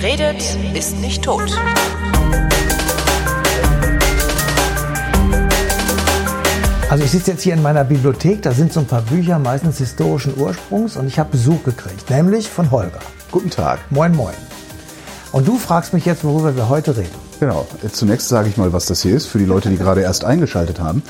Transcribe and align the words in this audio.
Wer 0.00 0.12
redet, 0.12 0.42
ist 0.74 0.96
nicht 0.98 1.22
tot. 1.22 1.50
Also 6.88 7.04
ich 7.04 7.10
sitze 7.10 7.32
jetzt 7.32 7.42
hier 7.42 7.52
in 7.52 7.60
meiner 7.60 7.84
Bibliothek, 7.84 8.40
da 8.40 8.52
sind 8.52 8.72
so 8.72 8.80
ein 8.80 8.86
paar 8.86 9.02
Bücher, 9.02 9.38
meistens 9.38 9.76
historischen 9.76 10.38
Ursprungs, 10.38 10.96
und 10.96 11.06
ich 11.06 11.18
habe 11.18 11.32
Besuch 11.32 11.62
gekriegt, 11.64 12.08
nämlich 12.08 12.48
von 12.48 12.70
Holger. 12.70 13.00
Guten 13.30 13.50
Tag. 13.50 13.80
Moin, 13.90 14.16
moin. 14.16 14.34
Und 15.32 15.46
du 15.46 15.58
fragst 15.58 15.92
mich 15.92 16.06
jetzt, 16.06 16.24
worüber 16.24 16.56
wir 16.56 16.70
heute 16.70 16.96
reden. 16.96 17.14
Genau. 17.38 17.66
Zunächst 17.92 18.28
sage 18.28 18.48
ich 18.48 18.56
mal, 18.56 18.72
was 18.72 18.86
das 18.86 19.02
hier 19.02 19.14
ist, 19.14 19.26
für 19.26 19.38
die 19.38 19.44
Leute, 19.44 19.68
die 19.68 19.76
gerade 19.76 20.00
erst 20.00 20.24
eingeschaltet 20.24 20.80
haben. 20.80 21.02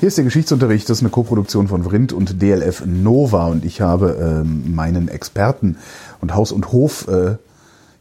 Hier 0.00 0.08
ist 0.08 0.16
der 0.16 0.24
Geschichtsunterricht, 0.24 0.88
das 0.88 0.98
ist 0.98 1.02
eine 1.02 1.10
Koproduktion 1.10 1.68
von 1.68 1.82
Vrindt 1.84 2.12
und 2.12 2.40
DLF 2.42 2.84
Nova 2.86 3.46
und 3.48 3.64
ich 3.64 3.80
habe 3.80 4.42
ähm, 4.42 4.74
meinen 4.74 5.08
Experten 5.08 5.76
und 6.20 6.34
Haus- 6.34 6.52
und 6.52 6.72
Hof 6.72 7.08
äh, 7.08 7.36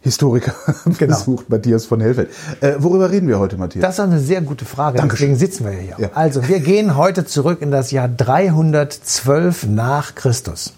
Historiker 0.01 0.53
Genau. 0.97 1.15
besucht, 1.17 1.49
Matthias 1.49 1.85
von 1.85 2.01
Hellfeld. 2.01 2.29
Äh, 2.61 2.73
worüber 2.79 3.09
reden 3.09 3.27
wir 3.27 3.39
heute, 3.39 3.57
Matthias? 3.57 3.81
Das 3.81 3.95
ist 3.95 3.99
eine 4.01 4.19
sehr 4.19 4.41
gute 4.41 4.65
Frage, 4.65 4.97
Dankeschön. 4.97 5.29
deswegen 5.29 5.39
sitzen 5.39 5.65
wir 5.65 5.71
hier. 5.71 5.95
Ja. 5.97 6.09
Also 6.13 6.47
wir 6.47 6.59
gehen 6.59 6.97
heute 6.97 7.25
zurück 7.25 7.61
in 7.61 7.71
das 7.71 7.91
Jahr 7.91 8.07
312 8.09 9.67
nach 9.67 10.15
Christus. 10.15 10.73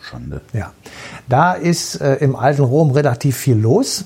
Schande. 0.00 0.40
Ja, 0.52 0.72
da 1.28 1.52
ist 1.52 2.00
äh, 2.00 2.16
im 2.16 2.34
alten 2.36 2.62
Rom 2.62 2.90
relativ 2.90 3.36
viel 3.36 3.56
los. 3.56 4.04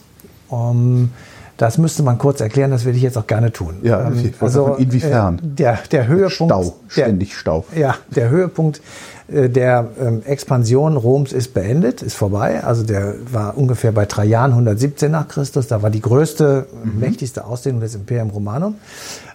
Um, 0.49 1.11
das 1.57 1.79
müsste 1.79 2.03
man 2.03 2.19
kurz 2.19 2.41
erklären, 2.41 2.71
das 2.71 2.85
will 2.85 2.97
ich 2.97 3.03
jetzt 3.03 3.17
auch 3.17 3.27
gerne 3.27 3.53
tun. 3.53 3.77
Ähm, 3.83 3.87
Ja, 3.89 4.11
wollte 4.41 4.55
sagen, 4.55 4.83
inwiefern? 4.83 5.39
Äh, 5.39 5.41
der, 5.43 5.79
der 5.93 6.07
Höhepunkt. 6.09 6.53
Stau, 6.53 6.63
der, 6.63 6.73
ständig 6.89 7.37
Stau. 7.37 7.65
Ja, 7.77 7.95
der 8.15 8.29
Höhepunkt 8.29 8.81
äh, 9.29 9.49
der 9.49 9.87
ähm, 10.01 10.23
Expansion 10.27 10.97
Roms 10.97 11.33
ist 11.33 11.55
beendet, 11.55 12.03
ist 12.03 12.15
vorbei. 12.15 12.63
Also 12.65 12.83
der 12.83 13.15
war 13.33 13.57
ungefähr 13.57 13.93
bei 13.93 14.05
Trajan 14.07 14.51
117 14.51 15.11
nach 15.11 15.29
Christus. 15.29 15.67
Da 15.69 15.81
war 15.83 15.91
die 15.91 16.01
größte, 16.03 16.67
Mhm. 16.85 17.01
mächtigste 17.01 17.45
Ausdehnung 17.45 17.81
des 17.81 17.95
Imperium 17.95 18.31
Romanum. 18.31 18.75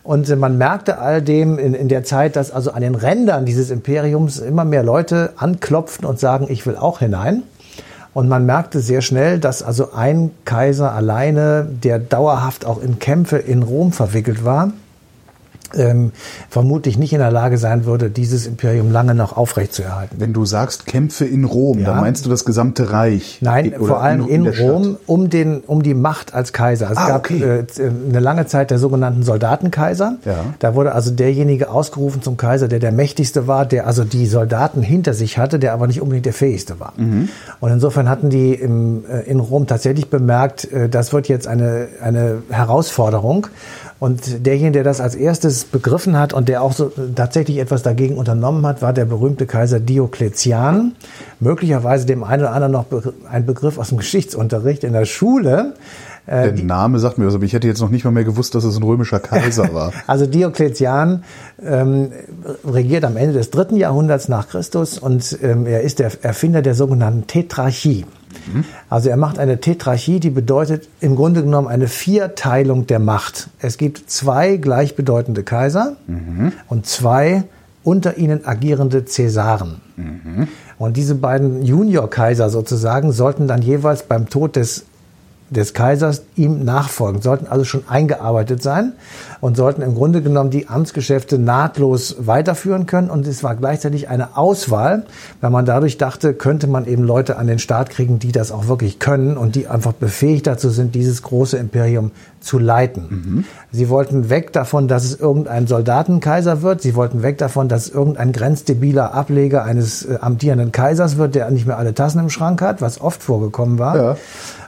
Und 0.03 0.29
äh, 0.29 0.35
man 0.35 0.57
merkte 0.57 0.99
all 0.99 1.21
dem 1.21 1.57
in, 1.57 1.73
in 1.73 1.87
der 1.87 2.03
Zeit, 2.03 2.35
dass 2.35 2.51
also 2.51 2.71
an 2.71 2.81
den 2.81 2.95
Rändern 2.95 3.45
dieses 3.45 3.69
Imperiums 3.71 4.39
immer 4.39 4.65
mehr 4.65 4.83
Leute 4.83 5.31
anklopften 5.37 6.05
und 6.05 6.19
sagen, 6.19 6.47
ich 6.49 6.65
will 6.65 6.75
auch 6.75 6.99
hinein. 6.99 7.43
Und 8.13 8.27
man 8.27 8.45
merkte 8.45 8.79
sehr 8.79 9.01
schnell, 9.01 9.39
dass 9.39 9.61
also 9.61 9.93
ein 9.93 10.31
Kaiser 10.45 10.93
alleine, 10.93 11.67
der 11.83 11.99
dauerhaft 11.99 12.65
auch 12.65 12.81
in 12.81 12.99
Kämpfe 12.99 13.37
in 13.37 13.63
Rom 13.63 13.91
verwickelt 13.91 14.43
war, 14.43 14.73
ähm, 15.75 16.11
vermutlich 16.49 16.97
nicht 16.97 17.13
in 17.13 17.19
der 17.19 17.31
Lage 17.31 17.57
sein 17.57 17.85
würde, 17.85 18.09
dieses 18.09 18.47
Imperium 18.47 18.91
lange 18.91 19.15
noch 19.15 19.35
aufrechtzuerhalten. 19.37 20.15
Wenn 20.19 20.33
du 20.33 20.45
sagst 20.45 20.85
Kämpfe 20.85 21.25
in 21.25 21.43
Rom, 21.43 21.79
Ja. 21.79 21.87
dann 21.91 22.01
meinst 22.01 22.25
du 22.25 22.29
das 22.29 22.45
gesamte 22.45 22.91
Reich? 22.91 23.39
Nein, 23.41 23.73
Oder 23.75 23.85
vor 23.87 24.01
allem 24.01 24.27
in, 24.27 24.51
Stadt? 24.53 24.59
Rom 24.67 24.97
um, 25.05 25.29
den, 25.29 25.59
um 25.61 25.83
die 25.83 25.93
Macht 25.93 26.33
als 26.33 26.53
Kaiser. 26.53 26.89
Es 26.91 26.97
Ah, 26.97 27.07
gab 27.07 27.17
okay. 27.25 27.41
äh, 27.43 27.65
eine 28.09 28.19
lange 28.19 28.45
Zeit 28.47 28.71
der 28.71 28.79
sogenannten 28.79 29.23
Soldatenkaiser. 29.23 30.17
Ja. 30.25 30.35
Da 30.59 30.75
wurde 30.75 30.93
also 30.93 31.11
derjenige 31.11 31.69
ausgerufen 31.69 32.21
zum 32.21 32.37
Kaiser, 32.37 32.67
der 32.67 32.79
der 32.79 32.91
mächtigste 32.91 33.47
war, 33.47 33.65
der 33.65 33.87
also 33.87 34.03
die 34.03 34.25
Soldaten 34.25 34.81
hinter 34.81 35.13
sich 35.13 35.37
hatte, 35.37 35.59
der 35.59 35.73
aber 35.73 35.87
nicht 35.87 36.01
unbedingt 36.01 36.25
der 36.25 36.33
fähigste 36.33 36.79
war. 36.79 36.93
Mhm. 36.97 37.29
Und 37.59 37.71
insofern 37.71 38.09
hatten 38.09 38.29
die 38.29 38.53
im, 38.53 39.03
äh, 39.09 39.21
in 39.29 39.39
Rom 39.39 39.67
tatsächlich 39.67 40.09
bemerkt, 40.09 40.71
äh, 40.71 40.89
das 40.89 41.13
wird 41.13 41.27
jetzt 41.27 41.47
eine, 41.47 41.87
eine 42.01 42.43
Herausforderung. 42.49 43.47
Und 43.99 44.45
derjenige, 44.45 44.71
der 44.71 44.83
das 44.85 45.01
als 45.01 45.15
erstes 45.15 45.65
begriffen 45.65 46.17
hat 46.17 46.33
und 46.33 46.47
der 46.47 46.61
auch 46.61 46.71
so 46.71 46.85
äh, 46.85 47.13
tatsächlich 47.15 47.57
etwas 47.57 47.83
dagegen 47.83 48.17
unternommen 48.17 48.65
hat, 48.65 48.81
war 48.81 48.93
der 48.93 49.05
berühmte 49.05 49.45
Kaiser 49.45 49.79
Diokletian. 49.79 50.95
Möglicherweise 51.39 52.05
dem 52.05 52.23
einen 52.23 52.43
oder 52.43 52.53
anderen 52.53 52.71
noch 52.71 52.85
ein 53.29 53.45
Begriff 53.45 53.77
aus 53.77 53.89
dem 53.89 53.97
Geschichtsunterricht 53.97 54.83
in 54.83 54.93
der 54.93 55.05
Schule. 55.05 55.73
Der 56.27 56.53
Name 56.53 56.99
sagt 56.99 57.17
mir 57.17 57.25
was, 57.25 57.33
aber 57.33 57.43
ich 57.43 57.53
hätte 57.53 57.67
jetzt 57.67 57.81
noch 57.81 57.89
nicht 57.89 58.05
mal 58.05 58.11
mehr 58.11 58.23
gewusst, 58.23 58.53
dass 58.53 58.63
es 58.63 58.77
ein 58.77 58.83
römischer 58.83 59.19
Kaiser 59.19 59.73
war. 59.73 59.91
Also 60.05 60.27
Diokletian 60.27 61.23
ähm, 61.61 62.11
regiert 62.63 63.03
am 63.03 63.17
Ende 63.17 63.33
des 63.33 63.49
dritten 63.49 63.75
Jahrhunderts 63.75 64.29
nach 64.29 64.47
Christus 64.47 64.99
und 64.99 65.39
ähm, 65.41 65.65
er 65.65 65.81
ist 65.81 65.97
der 65.97 66.11
Erfinder 66.23 66.61
der 66.61 66.75
sogenannten 66.75 67.25
Tetrarchie. 67.25 68.05
Also 68.89 69.09
er 69.09 69.17
macht 69.17 69.39
eine 69.39 69.59
Tetrarchie, 69.59 70.19
die 70.19 70.29
bedeutet 70.29 70.87
im 71.01 71.15
Grunde 71.15 71.43
genommen 71.43 71.67
eine 71.67 71.87
Vierteilung 71.87 72.87
der 72.87 72.99
Macht. 72.99 73.49
Es 73.59 73.77
gibt 73.77 74.09
zwei 74.09 74.57
gleichbedeutende 74.57 75.43
Kaiser 75.43 75.97
und 76.67 76.85
zwei 76.85 77.43
unter 77.83 78.17
ihnen 78.17 78.45
agierende 78.45 79.05
Cäsaren. 79.05 79.81
Und 80.77 80.97
diese 80.97 81.15
beiden 81.15 81.63
Junior-Kaiser 81.63 82.49
sozusagen 82.49 83.11
sollten 83.11 83.47
dann 83.47 83.61
jeweils 83.61 84.03
beim 84.03 84.29
Tod 84.29 84.55
des 84.55 84.85
des 85.49 85.73
Kaisers 85.73 86.23
ihm 86.35 86.63
nachfolgen, 86.63 87.21
sollten 87.21 87.47
also 87.47 87.65
schon 87.65 87.83
eingearbeitet 87.87 88.61
sein 88.61 88.93
und 89.41 89.57
sollten 89.57 89.81
im 89.81 89.95
Grunde 89.95 90.21
genommen 90.21 90.49
die 90.49 90.67
Amtsgeschäfte 90.67 91.39
nahtlos 91.39 92.15
weiterführen 92.19 92.85
können. 92.85 93.09
Und 93.09 93.25
es 93.27 93.43
war 93.43 93.55
gleichzeitig 93.55 94.09
eine 94.09 94.37
Auswahl, 94.37 95.05
weil 95.41 95.49
man 95.49 95.65
dadurch 95.65 95.97
dachte, 95.97 96.33
könnte 96.33 96.67
man 96.67 96.85
eben 96.85 97.03
Leute 97.03 97.37
an 97.37 97.47
den 97.47 97.59
Start 97.59 97.89
kriegen, 97.89 98.19
die 98.19 98.31
das 98.31 98.51
auch 98.51 98.67
wirklich 98.67 98.99
können 98.99 99.37
und 99.37 99.55
die 99.55 99.67
einfach 99.67 99.93
befähigt 99.93 100.47
dazu 100.47 100.69
sind, 100.69 100.95
dieses 100.95 101.21
große 101.23 101.57
Imperium 101.57 102.11
zu 102.41 102.59
leiten. 102.59 103.45
Sie 103.71 103.89
wollten 103.89 104.29
weg 104.29 104.53
davon, 104.53 104.87
dass 104.87 105.03
es 105.03 105.19
irgendein 105.19 105.67
Soldatenkaiser 105.67 106.61
wird. 106.61 106.81
Sie 106.81 106.95
wollten 106.95 107.21
weg 107.21 107.37
davon, 107.37 107.67
dass 107.67 107.87
es 107.87 107.93
irgendein 107.93 108.31
grenzdebiler 108.31 109.13
Ableger 109.13 109.63
eines 109.63 110.05
äh, 110.05 110.17
amtierenden 110.21 110.71
Kaisers 110.71 111.17
wird, 111.17 111.35
der 111.35 111.49
nicht 111.51 111.67
mehr 111.67 111.77
alle 111.77 111.93
Tassen 111.93 112.19
im 112.19 112.29
Schrank 112.29 112.61
hat, 112.61 112.81
was 112.81 113.01
oft 113.01 113.21
vorgekommen 113.21 113.79
war. 113.79 113.95
Ja. 113.97 114.17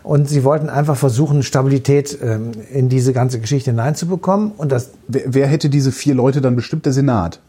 Und 0.04 0.28
sie 0.28 0.44
wollten 0.44 0.70
einfach 0.70 0.96
versuchen, 0.96 1.44
Stabilität 1.44 2.18
ähm, 2.24 2.52
in 2.74 2.90
diese 2.90 3.14
ganze 3.14 3.40
Geschichte 3.40 3.72
hineinzubekommen. 3.72 4.52
Und 4.58 4.72
das, 4.72 4.90
Wer, 5.08 5.24
wer 5.28 5.48
hätte 5.48 5.70
diese 5.70 5.92
vier 5.92 6.16
Leute 6.16 6.42
dann 6.42 6.56
bestimmt? 6.56 6.86
Der 6.86 6.94
Senat. 6.94 7.40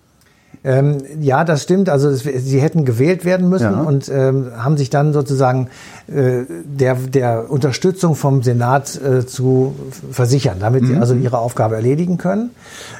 Ähm, 0.64 0.98
ja, 1.20 1.44
das 1.44 1.62
stimmt. 1.64 1.88
Also 1.88 2.08
es, 2.08 2.20
sie 2.22 2.60
hätten 2.60 2.84
gewählt 2.84 3.24
werden 3.24 3.48
müssen 3.48 3.72
Ja. 3.72 3.82
und 3.82 4.08
ähm, 4.08 4.52
haben 4.56 4.76
sich 4.76 4.90
dann 4.90 5.12
sozusagen 5.12 5.68
äh, 6.06 6.44
der, 6.64 6.94
der 6.94 7.50
Unterstützung 7.50 8.14
vom 8.14 8.42
Senat 8.42 9.00
äh, 9.02 9.26
zu 9.26 9.74
versichern, 10.10 10.58
damit 10.60 10.86
sie 10.86 10.96
also 10.96 11.14
ihre 11.14 11.38
Aufgabe 11.38 11.74
erledigen 11.74 12.16
können. 12.18 12.50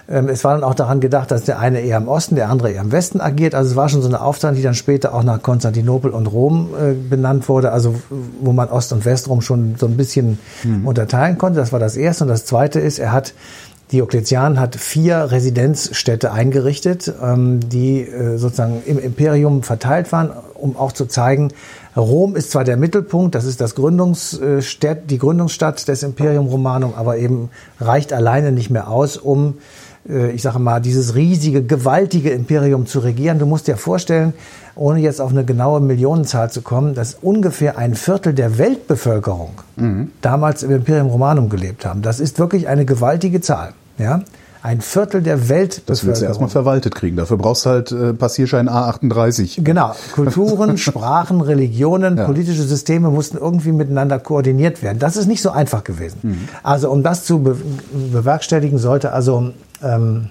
Ähm, 0.09 0.29
es 0.29 0.43
war 0.43 0.55
dann 0.55 0.65
auch 0.65 0.75
daran 0.75 1.01
gedacht, 1.01 1.31
dass 1.31 1.45
der 1.45 1.61
eine 1.61 1.81
eher 1.81 1.99
im 1.99 2.09
Osten, 2.09 2.35
der 2.35 2.49
andere 2.51 2.73
eher 2.73 2.83
im 2.83 2.91
Westen 2.91 3.21
agiert. 3.21 3.55
Also 3.55 3.71
es 3.71 3.77
war 3.77 3.89
schon 3.89 4.03
so 4.03 4.09
eine 4.09 4.21
Aufteilung, 4.23 4.57
die 4.57 4.63
dann 4.63 4.75
später 4.75 5.15
auch 5.15 5.23
nach 5.23 5.41
Konstantinopel 5.41 6.11
und 6.11 6.27
Rom 6.27 6.71
äh, 6.75 6.95
benannt 6.95 7.49
wurde, 7.49 7.71
also 7.73 7.95
wo 8.41 8.53
man 8.53 8.69
Ost- 8.71 8.93
und 8.93 9.05
Westrom 9.05 9.41
schon 9.41 9.77
so 9.79 9.87
ein 9.87 9.97
bisschen 9.97 10.39
unterteilen 10.85 11.39
konnte. 11.39 11.61
Das 11.61 11.73
war 11.73 11.79
das 11.81 11.97
Erste. 11.97 12.25
Und 12.25 12.29
das 12.29 12.45
Zweite 12.45 12.81
ist, 12.81 12.99
er 12.99 13.13
hat 13.13 13.35
Diokletian 13.93 14.59
hat 14.59 14.77
vier 14.77 15.31
Residenzstädte 15.31 16.33
eingerichtet, 16.33 17.13
ähm, 17.23 17.61
die 17.69 18.01
äh, 18.01 18.39
sozusagen 18.39 18.83
im 18.87 18.99
Imperium 18.99 19.63
verteilt 19.63 20.11
waren, 20.13 20.31
um 20.55 20.77
auch 20.77 20.93
zu 20.93 21.07
zeigen, 21.07 21.51
Rom 21.95 22.37
ist 22.37 22.51
zwar 22.51 22.65
der 22.65 22.79
Mittelpunkt, 22.79 23.35
das 23.35 23.45
ist 23.45 23.61
das 23.61 23.75
Gründungsstadt, 23.75 25.11
die 25.11 25.19
Gründungsstadt 25.19 25.87
des 25.89 26.03
Imperium 26.03 26.47
Romanum, 26.47 26.95
aber 26.97 27.19
eben 27.19 27.51
reicht 27.81 28.15
alleine 28.15 28.51
nicht 28.51 28.71
mehr 28.71 28.89
aus, 28.89 29.19
um 29.19 29.59
äh, 30.09 30.31
ich 30.31 30.41
sage 30.41 30.59
mal, 30.59 30.81
dieses 30.81 31.15
riesige, 31.15 31.63
gewaltige 31.63 32.31
Imperium 32.31 32.87
zu 32.87 33.01
regieren. 33.01 33.39
Du 33.39 33.45
musst 33.45 33.69
dir 33.69 33.77
vorstellen, 33.77 34.33
ohne 34.75 35.01
jetzt 35.01 35.21
auf 35.21 35.33
eine 35.33 35.45
genaue 35.45 35.81
Millionenzahl 35.81 36.51
zu 36.51 36.63
kommen, 36.63 36.95
dass 36.95 37.19
ungefähr 37.21 37.77
ein 37.77 37.95
Viertel 37.95 38.33
der 38.33 38.57
Weltbevölkerung 38.57 39.51
damals 40.23 40.63
im 40.63 40.71
Imperium 40.71 41.09
Romanum 41.09 41.51
gelebt 41.51 41.85
haben. 41.85 42.01
Das 42.01 42.21
ist 42.21 42.39
wirklich 42.39 42.69
eine 42.69 42.87
gewaltige 42.87 43.43
Zahl. 43.43 43.75
Ja? 43.99 44.23
Ein 44.65 44.81
Viertel 44.81 45.23
der 45.23 45.39
Das 45.87 46.07
willst 46.07 46.23
du 46.23 46.27
erstmal 46.27 46.49
verwaltet 46.49 46.95
kriegen. 46.95 47.17
Dafür 47.17 47.37
brauchst 47.37 47.67
du 47.67 47.71
halt 47.71 47.91
äh, 47.91 48.15
Passierschein 48.15 48.69
A38. 48.69 49.61
Genau. 49.65 49.93
Kulturen, 50.15 50.79
Sprachen, 50.79 51.41
Religionen, 51.41 52.15
politische 52.15 52.63
Systeme 52.63 53.11
mussten 53.11 53.39
irgendwie 53.39 53.73
miteinander 53.73 54.21
koordiniert 54.21 54.81
werden. 54.85 55.01
Das 55.01 55.17
ist 55.17 55.27
nicht 55.27 55.43
so 55.43 55.51
einfach 55.51 55.83
gewesen. 55.83 56.49
Also 56.63 56.91
um 56.93 57.03
das 57.03 57.25
zu 57.25 57.41
be 57.41 57.57
bewerkstelligen, 58.13 58.79
sollte 58.79 59.13
also 59.13 59.51
ähm, 59.83 60.29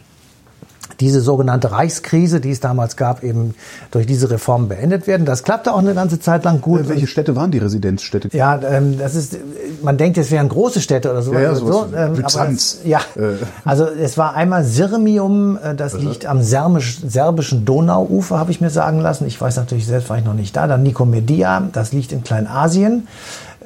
diese 1.01 1.19
sogenannte 1.19 1.71
Reichskrise, 1.71 2.39
die 2.39 2.51
es 2.51 2.59
damals 2.59 2.95
gab, 2.95 3.24
eben 3.24 3.56
durch 3.89 4.06
diese 4.06 4.30
Reform 4.30 4.69
beendet 4.69 5.07
werden. 5.07 5.25
Das 5.25 5.44
klappte 5.44 5.74
auch 5.74 5.80
eine 5.80 5.94
ganze 5.94 6.19
Zeit 6.19 6.44
lang 6.45 6.62
gut. 6.62 6.81
Äh, 6.81 6.89
welche 6.89 7.07
Städte 7.07 7.36
waren 7.36 7.51
die 7.51 7.57
Residenzstädte? 7.57 8.30
Ja, 8.38 8.59
ähm, 8.62 8.98
das 9.00 9.15
ist, 9.15 9.38
man 9.81 9.98
denkt, 9.98 10.18
es 10.18 10.30
wären 10.31 10.48
große 10.48 10.80
Städte 10.80 11.12
oder 11.12 11.21
so. 11.24 11.33
Ja, 11.33 11.42
ja, 11.42 11.50
also 11.50 11.65
sowas 11.65 11.89
so 11.92 11.98
aber 11.98 12.09
Byzanz. 12.15 12.80
ja, 12.86 13.00
Äh. 13.15 13.33
also 13.65 13.86
es 13.86 14.18
war 14.18 14.36
einmal 14.36 14.63
Sirmium, 14.63 15.57
äh, 15.62 15.75
das 15.75 15.94
liegt 15.98 16.25
am 16.25 16.42
serbisch, 16.44 17.00
serbischen 17.06 17.65
Donauufer, 17.65 18.38
habe 18.38 18.51
ich 18.51 18.62
mir 18.62 18.69
sagen 18.69 19.00
lassen. 19.00 19.25
Ich 19.25 19.42
weiß 19.42 19.57
natürlich 19.57 19.88
selbst, 19.88 20.09
war 20.09 20.18
ich 20.19 20.25
noch 20.25 20.36
nicht 20.36 20.56
da. 20.56 20.68
Dann 20.68 20.83
Nikomedia, 20.83 21.68
das 21.74 21.92
liegt 21.92 22.12
in 22.12 22.24
Kleinasien. 22.24 23.07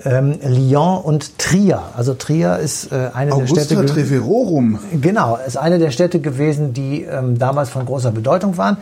Ähm, 0.03 0.37
Lyon 0.43 1.01
und 1.01 1.37
Trier. 1.37 1.81
Also 1.95 2.13
Trier 2.13 2.57
ist 2.57 2.91
äh, 2.91 3.09
eine 3.13 3.33
Augusta 3.33 3.55
der 3.55 3.63
Städte. 3.63 3.85
Treverorum. 3.85 4.79
Genau, 5.01 5.39
ist 5.45 5.57
eine 5.57 5.79
der 5.79 5.91
Städte 5.91 6.19
gewesen, 6.19 6.73
die 6.73 7.03
ähm, 7.03 7.37
damals 7.39 7.69
von 7.69 7.85
großer 7.85 8.11
Bedeutung 8.11 8.57
waren. 8.57 8.77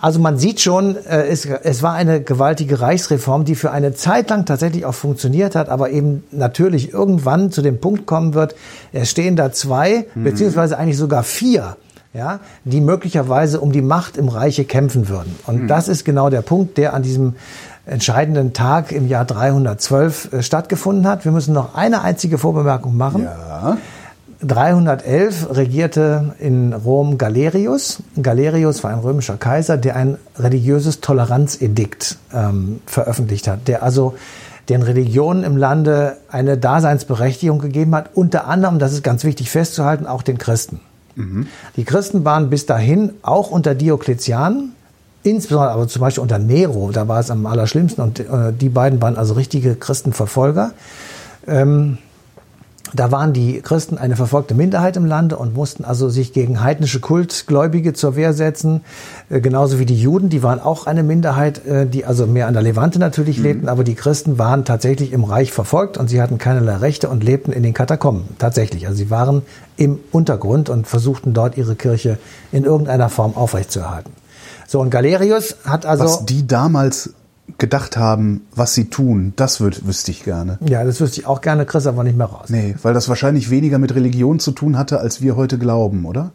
Also 0.00 0.20
man 0.20 0.38
sieht 0.38 0.60
schon, 0.60 0.96
äh, 0.96 1.26
es, 1.26 1.46
es 1.46 1.82
war 1.82 1.94
eine 1.94 2.20
gewaltige 2.20 2.80
Reichsreform, 2.80 3.44
die 3.44 3.54
für 3.54 3.70
eine 3.70 3.94
Zeit 3.94 4.30
lang 4.30 4.44
tatsächlich 4.44 4.84
auch 4.84 4.94
funktioniert 4.94 5.54
hat, 5.54 5.68
aber 5.68 5.90
eben 5.90 6.24
natürlich 6.30 6.92
irgendwann 6.92 7.50
zu 7.50 7.62
dem 7.62 7.80
Punkt 7.80 8.06
kommen 8.06 8.34
wird, 8.34 8.54
es 8.92 9.10
stehen 9.10 9.36
da 9.36 9.52
zwei, 9.52 10.06
mhm. 10.14 10.24
beziehungsweise 10.24 10.78
eigentlich 10.78 10.98
sogar 10.98 11.22
vier 11.22 11.76
ja, 12.14 12.40
die 12.64 12.80
möglicherweise 12.80 13.60
um 13.60 13.70
die 13.70 13.82
Macht 13.82 14.16
im 14.16 14.28
Reiche 14.28 14.64
kämpfen 14.64 15.08
würden. 15.08 15.36
Und 15.46 15.62
mhm. 15.62 15.68
das 15.68 15.88
ist 15.88 16.04
genau 16.04 16.30
der 16.30 16.40
Punkt, 16.40 16.78
der 16.78 16.94
an 16.94 17.02
diesem 17.02 17.34
entscheidenden 17.88 18.52
Tag 18.52 18.92
im 18.92 19.08
Jahr 19.08 19.24
312 19.24 20.32
äh, 20.32 20.42
stattgefunden 20.42 21.06
hat. 21.06 21.24
Wir 21.24 21.32
müssen 21.32 21.54
noch 21.54 21.74
eine 21.74 22.02
einzige 22.02 22.38
Vorbemerkung 22.38 22.96
machen. 22.96 23.24
Ja. 23.24 23.78
311 24.40 25.48
regierte 25.56 26.34
in 26.38 26.72
Rom 26.72 27.18
Galerius. 27.18 28.02
Galerius 28.22 28.84
war 28.84 28.92
ein 28.92 29.00
römischer 29.00 29.36
Kaiser, 29.36 29.76
der 29.76 29.96
ein 29.96 30.16
religiöses 30.38 31.00
Toleranzedikt 31.00 32.18
ähm, 32.32 32.80
veröffentlicht 32.86 33.48
hat, 33.48 33.66
der 33.66 33.82
also 33.82 34.14
den 34.68 34.82
Religionen 34.82 35.44
im 35.44 35.56
Lande 35.56 36.18
eine 36.30 36.56
Daseinsberechtigung 36.56 37.58
gegeben 37.58 37.94
hat, 37.94 38.10
unter 38.14 38.46
anderem, 38.46 38.78
das 38.78 38.92
ist 38.92 39.02
ganz 39.02 39.24
wichtig 39.24 39.50
festzuhalten, 39.50 40.06
auch 40.06 40.22
den 40.22 40.38
Christen. 40.38 40.80
Mhm. 41.16 41.48
Die 41.76 41.84
Christen 41.84 42.24
waren 42.24 42.50
bis 42.50 42.66
dahin 42.66 43.14
auch 43.22 43.50
unter 43.50 43.74
Diokletian, 43.74 44.72
insbesondere 45.30 45.72
aber 45.72 45.88
zum 45.88 46.00
Beispiel 46.00 46.22
unter 46.22 46.38
Nero, 46.38 46.90
da 46.92 47.08
war 47.08 47.20
es 47.20 47.30
am 47.30 47.46
allerschlimmsten 47.46 48.02
und 48.02 48.20
äh, 48.20 48.52
die 48.52 48.68
beiden 48.68 49.00
waren 49.00 49.16
also 49.16 49.34
richtige 49.34 49.74
Christenverfolger. 49.74 50.72
Ähm, 51.46 51.98
da 52.94 53.12
waren 53.12 53.32
die 53.32 53.60
Christen 53.60 53.98
eine 53.98 54.16
verfolgte 54.16 54.54
Minderheit 54.54 54.96
im 54.96 55.04
Lande 55.04 55.36
und 55.36 55.54
mussten 55.54 55.84
also 55.84 56.08
sich 56.08 56.32
gegen 56.32 56.62
heidnische 56.62 57.00
Kultgläubige 57.00 57.92
zur 57.92 58.16
Wehr 58.16 58.32
setzen. 58.32 58.82
Äh, 59.28 59.40
genauso 59.40 59.78
wie 59.78 59.86
die 59.86 60.00
Juden, 60.00 60.28
die 60.28 60.42
waren 60.42 60.60
auch 60.60 60.86
eine 60.86 61.02
Minderheit, 61.02 61.64
äh, 61.66 61.86
die 61.86 62.04
also 62.04 62.26
mehr 62.26 62.46
an 62.46 62.54
der 62.54 62.62
Levante 62.62 62.98
natürlich 62.98 63.38
mhm. 63.38 63.44
lebten, 63.44 63.68
aber 63.68 63.84
die 63.84 63.94
Christen 63.94 64.38
waren 64.38 64.64
tatsächlich 64.64 65.12
im 65.12 65.24
Reich 65.24 65.52
verfolgt 65.52 65.98
und 65.98 66.08
sie 66.08 66.22
hatten 66.22 66.38
keinerlei 66.38 66.76
Rechte 66.76 67.08
und 67.08 67.22
lebten 67.22 67.52
in 67.52 67.62
den 67.62 67.74
Katakomben. 67.74 68.24
Tatsächlich. 68.38 68.86
Also 68.86 68.98
sie 68.98 69.10
waren 69.10 69.42
im 69.76 69.98
Untergrund 70.10 70.70
und 70.70 70.86
versuchten 70.86 71.34
dort 71.34 71.56
ihre 71.56 71.74
Kirche 71.74 72.18
in 72.52 72.64
irgendeiner 72.64 73.08
Form 73.08 73.36
aufrechtzuerhalten. 73.36 74.12
So, 74.68 74.80
und 74.80 74.90
Galerius 74.90 75.56
hat 75.64 75.86
also. 75.86 76.04
Was 76.04 76.26
die 76.26 76.46
damals 76.46 77.14
gedacht 77.56 77.96
haben, 77.96 78.42
was 78.54 78.74
sie 78.74 78.90
tun, 78.90 79.32
das 79.34 79.60
würd, 79.60 79.86
wüsste 79.86 80.10
ich 80.10 80.24
gerne. 80.24 80.58
Ja, 80.60 80.84
das 80.84 81.00
wüsste 81.00 81.20
ich 81.20 81.26
auch 81.26 81.40
gerne, 81.40 81.64
Chris, 81.64 81.86
aber 81.86 82.04
nicht 82.04 82.18
mehr 82.18 82.26
raus. 82.26 82.50
Nee, 82.50 82.76
weil 82.82 82.92
das 82.92 83.08
wahrscheinlich 83.08 83.48
weniger 83.48 83.78
mit 83.78 83.94
Religion 83.94 84.38
zu 84.38 84.52
tun 84.52 84.76
hatte, 84.76 85.00
als 85.00 85.22
wir 85.22 85.36
heute 85.36 85.56
glauben, 85.56 86.04
oder? 86.04 86.32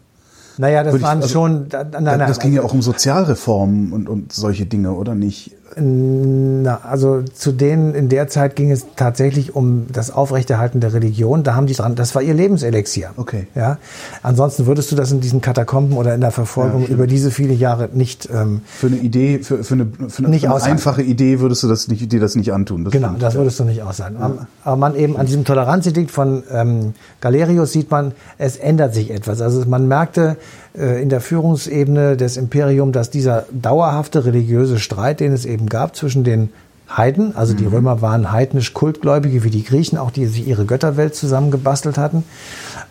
Naja, 0.58 0.82
das 0.82 0.94
Würde 0.94 1.04
waren 1.04 1.18
ich, 1.18 1.24
also, 1.24 1.32
schon. 1.32 1.68
Nein, 1.70 2.02
nein, 2.02 2.18
das 2.18 2.40
ging 2.40 2.52
ja 2.52 2.62
auch 2.62 2.74
um 2.74 2.82
Sozialreformen 2.82 3.92
und, 3.92 4.08
und 4.08 4.32
solche 4.32 4.66
Dinge, 4.66 4.92
oder 4.92 5.14
nicht? 5.14 5.52
Na, 5.76 6.80
also 6.82 7.22
zu 7.22 7.52
denen 7.52 7.94
in 7.94 8.08
der 8.08 8.28
Zeit 8.28 8.54
ging 8.56 8.70
es 8.70 8.86
tatsächlich 8.96 9.54
um 9.54 9.86
das 9.92 10.10
Aufrechterhalten 10.10 10.80
der 10.80 10.92
Religion. 10.92 11.42
Da 11.42 11.54
haben 11.54 11.66
die 11.66 11.74
dran, 11.74 11.94
das 11.94 12.14
war 12.14 12.22
ihr 12.22 12.34
Lebenselixier. 12.34 13.10
Okay. 13.16 13.48
Ja. 13.54 13.78
Ansonsten 14.22 14.66
würdest 14.66 14.92
du 14.92 14.96
das 14.96 15.10
in 15.10 15.20
diesen 15.20 15.40
Katakomben 15.40 15.96
oder 15.96 16.14
in 16.14 16.20
der 16.20 16.30
Verfolgung 16.30 16.82
ja, 16.82 16.88
über 16.88 17.06
diese 17.06 17.30
viele 17.30 17.54
Jahre 17.54 17.88
nicht. 17.92 18.28
Ähm, 18.32 18.62
für 18.66 18.86
eine 18.86 18.96
Idee, 18.96 19.40
für, 19.40 19.64
für 19.64 19.74
eine, 19.74 19.86
für 19.86 20.24
eine, 20.24 20.38
für 20.38 20.46
eine 20.46 20.62
einfache 20.62 21.02
Idee 21.02 21.40
würdest 21.40 21.62
du 21.62 21.68
das 21.68 21.88
nicht, 21.88 22.12
dir 22.12 22.20
das 22.20 22.36
nicht 22.36 22.52
antun. 22.52 22.84
Das 22.84 22.92
genau, 22.92 23.08
stimmt, 23.08 23.22
das 23.22 23.34
würdest 23.34 23.58
du 23.60 23.64
nicht 23.64 23.82
aussagen. 23.82 24.16
Ja. 24.18 24.46
Aber 24.62 24.76
man 24.76 24.94
eben 24.94 25.16
an 25.16 25.26
diesem 25.26 25.44
Toleranzedikt 25.44 26.10
von 26.10 26.42
ähm, 26.50 26.94
Galerius 27.20 27.72
sieht 27.72 27.90
man, 27.90 28.12
es 28.38 28.56
ändert 28.56 28.94
sich 28.94 29.10
etwas. 29.10 29.40
Also 29.40 29.64
man 29.66 29.88
merkte, 29.88 30.36
in 30.74 31.08
der 31.08 31.20
Führungsebene 31.20 32.16
des 32.16 32.36
Imperiums, 32.36 32.92
dass 32.92 33.08
dieser 33.08 33.46
dauerhafte 33.52 34.24
religiöse 34.24 34.80
Streit, 34.80 35.20
den 35.20 35.32
es 35.32 35.46
eben 35.46 35.68
gab 35.68 35.94
zwischen 35.94 36.24
den 36.24 36.50
Heiden, 36.88 37.34
also 37.34 37.54
die 37.54 37.64
mhm. 37.64 37.74
Römer 37.74 38.02
waren 38.02 38.30
heidnisch 38.30 38.74
Kultgläubige 38.74 39.42
wie 39.42 39.50
die 39.50 39.64
Griechen, 39.64 39.96
auch 39.96 40.10
die 40.10 40.26
sich 40.26 40.46
ihre 40.46 40.66
Götterwelt 40.66 41.14
zusammengebastelt 41.14 41.96
hatten, 41.96 42.24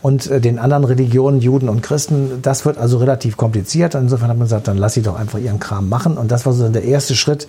und 0.01 0.29
äh, 0.29 0.41
den 0.41 0.59
anderen 0.59 0.83
Religionen, 0.83 1.39
Juden 1.41 1.69
und 1.69 1.81
Christen, 1.81 2.41
das 2.41 2.65
wird 2.65 2.77
also 2.77 2.97
relativ 2.97 3.37
kompliziert. 3.37 3.95
Insofern 3.95 4.29
hat 4.29 4.37
man 4.37 4.45
gesagt, 4.45 4.67
dann 4.67 4.77
lass 4.77 4.93
sie 4.93 5.01
doch 5.01 5.17
einfach 5.17 5.39
ihren 5.39 5.59
Kram 5.59 5.89
machen. 5.89 6.17
Und 6.17 6.31
das 6.31 6.45
war 6.45 6.53
so 6.53 6.67
der 6.67 6.83
erste 6.83 7.15
Schritt 7.15 7.47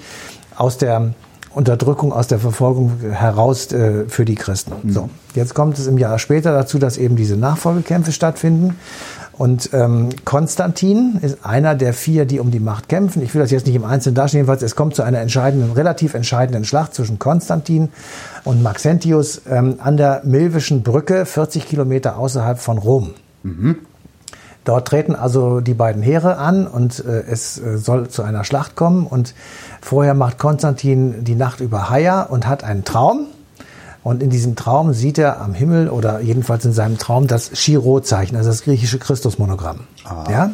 aus 0.55 0.79
der 0.79 1.15
Unterdrückung, 1.51 2.13
aus 2.13 2.27
der 2.27 2.39
Verfolgung 2.39 2.93
heraus 3.11 3.73
äh, 3.73 4.05
für 4.09 4.25
die 4.25 4.35
Christen. 4.35 4.73
Mhm. 4.83 4.93
So, 4.93 5.11
jetzt 5.35 5.55
kommt 5.55 5.79
es 5.79 5.87
im 5.87 5.99
Jahr 5.99 6.19
später 6.19 6.53
dazu, 6.53 6.79
dass 6.79 6.99
eben 6.99 7.17
diese 7.17 7.37
Nachfolgekämpfe 7.37 8.13
stattfinden. 8.13 8.77
Und 9.37 9.71
ähm, 9.73 10.11
Konstantin 10.25 11.19
ist 11.21 11.45
einer 11.45 11.75
der 11.75 11.93
vier, 11.93 12.25
die 12.25 12.39
um 12.39 12.51
die 12.51 12.61
Macht 12.61 12.89
kämpfen. 12.89 13.23
Ich 13.23 13.35
will 13.35 13.43
das 13.43 13.51
jetzt 13.51 13.67
nicht 13.67 13.75
im 13.75 13.85
Einzelnen 13.85 14.15
darstellen. 14.15 14.41
Jedenfalls, 14.45 14.63
es 14.63 14.77
kommt 14.77 14.95
zu 14.95 15.03
einer 15.03 15.21
entscheidenden, 15.21 15.73
relativ 15.73 16.15
entscheidenden 16.15 16.65
Schlacht 16.65 16.95
zwischen 16.95 17.19
Konstantin 17.19 17.89
und 18.45 18.63
Maxentius 18.63 19.43
ähm, 19.51 19.77
an 19.79 19.97
der 19.97 20.23
Milvischen 20.25 20.83
Brücke, 20.83 21.27
40 21.27 21.67
Kilometer 21.67 22.17
außerhalb 22.17 22.59
von 22.59 22.79
Rom. 22.79 23.15
Mhm. 23.43 23.77
Dort 24.65 24.89
treten 24.89 25.15
also 25.15 25.61
die 25.61 25.75
beiden 25.75 26.03
Heere 26.03 26.39
an 26.39 26.67
und 26.67 27.05
äh, 27.05 27.25
es 27.29 27.59
äh, 27.59 27.77
soll 27.77 28.09
zu 28.09 28.23
einer 28.23 28.45
Schlacht 28.45 28.77
kommen. 28.77 29.07
Und 29.07 29.35
vorher 29.83 30.15
macht 30.15 30.39
Konstantin 30.39 31.25
die 31.25 31.35
Nacht 31.35 31.61
über 31.61 31.91
Haia 31.91 32.23
und 32.23 32.47
hat 32.47 32.65
einen 32.65 32.85
Traum. 32.85 33.27
Und 34.05 34.23
in 34.23 34.29
diesem 34.29 34.55
Traum 34.55 34.93
sieht 34.93 35.17
er 35.17 35.41
am 35.41 35.55
Himmel 35.55 35.89
oder 35.89 36.21
jedenfalls 36.21 36.65
in 36.67 36.75
seinem 36.75 36.99
Traum 36.99 37.27
das 37.27 37.51
Chiro-Zeichen, 37.53 38.37
also 38.37 38.51
das 38.51 38.63
griechische 38.63 38.99
Christusmonogramm. 38.99 39.81
Ah. 40.05 40.31
Ja? 40.31 40.51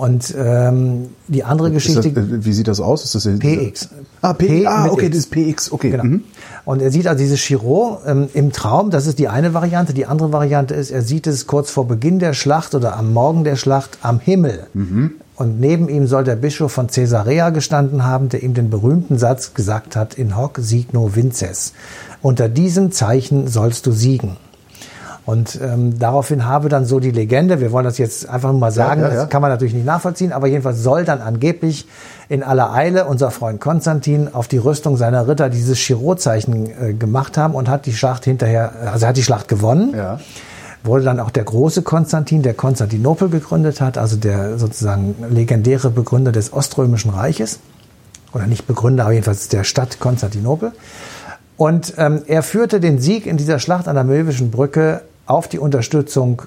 Und 0.00 0.34
ähm, 0.38 1.10
die 1.26 1.44
andere 1.44 1.72
Geschichte. 1.72 2.10
Das, 2.12 2.24
wie 2.28 2.52
sieht 2.52 2.68
das 2.68 2.80
aus? 2.80 3.04
Ist 3.04 3.14
das 3.16 3.38
PX. 3.38 3.90
Ah, 4.22 4.32
P, 4.32 4.64
ah 4.66 4.86
okay, 4.86 5.06
X. 5.06 5.16
das 5.16 5.18
ist 5.18 5.30
PX, 5.30 5.72
okay. 5.72 5.90
Genau. 5.90 6.04
Mhm. 6.04 6.24
Und 6.64 6.80
er 6.80 6.90
sieht 6.90 7.06
also 7.06 7.20
dieses 7.20 7.40
Chiro 7.40 7.98
ähm, 8.06 8.28
im 8.32 8.52
Traum, 8.52 8.90
das 8.90 9.06
ist 9.06 9.18
die 9.18 9.28
eine 9.28 9.52
Variante. 9.52 9.92
Die 9.92 10.06
andere 10.06 10.32
Variante 10.32 10.74
ist, 10.74 10.90
er 10.90 11.02
sieht 11.02 11.26
es 11.26 11.46
kurz 11.46 11.70
vor 11.70 11.88
Beginn 11.88 12.18
der 12.18 12.32
Schlacht 12.34 12.74
oder 12.74 12.96
am 12.96 13.12
Morgen 13.12 13.44
der 13.44 13.56
Schlacht 13.56 13.98
am 14.00 14.20
Himmel. 14.20 14.68
Mhm. 14.72 15.16
Und 15.40 15.58
neben 15.58 15.88
ihm 15.88 16.06
soll 16.06 16.22
der 16.22 16.36
Bischof 16.36 16.70
von 16.70 16.88
Caesarea 16.88 17.48
gestanden 17.48 18.04
haben, 18.04 18.28
der 18.28 18.42
ihm 18.42 18.52
den 18.52 18.68
berühmten 18.68 19.16
Satz 19.16 19.54
gesagt 19.54 19.96
hat, 19.96 20.12
in 20.12 20.36
hoc 20.36 20.58
signo 20.60 21.16
vinces. 21.16 21.72
Unter 22.20 22.50
diesem 22.50 22.92
Zeichen 22.92 23.48
sollst 23.48 23.86
du 23.86 23.92
siegen. 23.92 24.36
Und 25.24 25.58
ähm, 25.62 25.98
daraufhin 25.98 26.44
habe 26.44 26.68
dann 26.68 26.84
so 26.84 27.00
die 27.00 27.10
Legende, 27.10 27.58
wir 27.58 27.72
wollen 27.72 27.86
das 27.86 27.96
jetzt 27.96 28.28
einfach 28.28 28.50
nur 28.50 28.60
mal 28.60 28.70
sagen, 28.70 29.00
ja, 29.00 29.08
ja, 29.08 29.14
ja. 29.14 29.20
das 29.22 29.30
kann 29.30 29.40
man 29.40 29.50
natürlich 29.50 29.72
nicht 29.72 29.86
nachvollziehen, 29.86 30.32
aber 30.32 30.46
jedenfalls 30.46 30.82
soll 30.82 31.06
dann 31.06 31.22
angeblich 31.22 31.88
in 32.28 32.42
aller 32.42 32.74
Eile 32.74 33.06
unser 33.06 33.30
Freund 33.30 33.62
Konstantin 33.62 34.28
auf 34.34 34.46
die 34.46 34.58
Rüstung 34.58 34.98
seiner 34.98 35.26
Ritter 35.26 35.48
dieses 35.48 35.78
Chirot-Zeichen 35.78 36.66
äh, 36.66 36.92
gemacht 36.92 37.38
haben 37.38 37.54
und 37.54 37.66
hat 37.70 37.86
die 37.86 37.94
Schlacht 37.94 38.26
hinterher, 38.26 38.72
also 38.92 39.06
hat 39.06 39.16
die 39.16 39.22
Schlacht 39.22 39.48
gewonnen. 39.48 39.94
Ja. 39.96 40.20
Wurde 40.82 41.04
dann 41.04 41.20
auch 41.20 41.30
der 41.30 41.44
große 41.44 41.82
Konstantin, 41.82 42.42
der 42.42 42.54
Konstantinopel 42.54 43.28
gegründet 43.28 43.80
hat, 43.80 43.98
also 43.98 44.16
der 44.16 44.58
sozusagen 44.58 45.14
legendäre 45.30 45.90
Begründer 45.90 46.32
des 46.32 46.52
Oströmischen 46.52 47.10
Reiches. 47.10 47.58
Oder 48.32 48.46
nicht 48.46 48.66
Begründer, 48.66 49.04
aber 49.04 49.12
jedenfalls 49.12 49.48
der 49.48 49.64
Stadt 49.64 49.98
Konstantinopel. 49.98 50.72
Und 51.56 51.94
ähm, 51.98 52.22
er 52.26 52.42
führte 52.42 52.80
den 52.80 52.98
Sieg 53.00 53.26
in 53.26 53.36
dieser 53.36 53.58
Schlacht 53.58 53.88
an 53.88 53.94
der 53.94 54.04
Möwischen 54.04 54.50
Brücke 54.50 55.02
auf 55.26 55.48
die 55.48 55.58
Unterstützung 55.58 56.42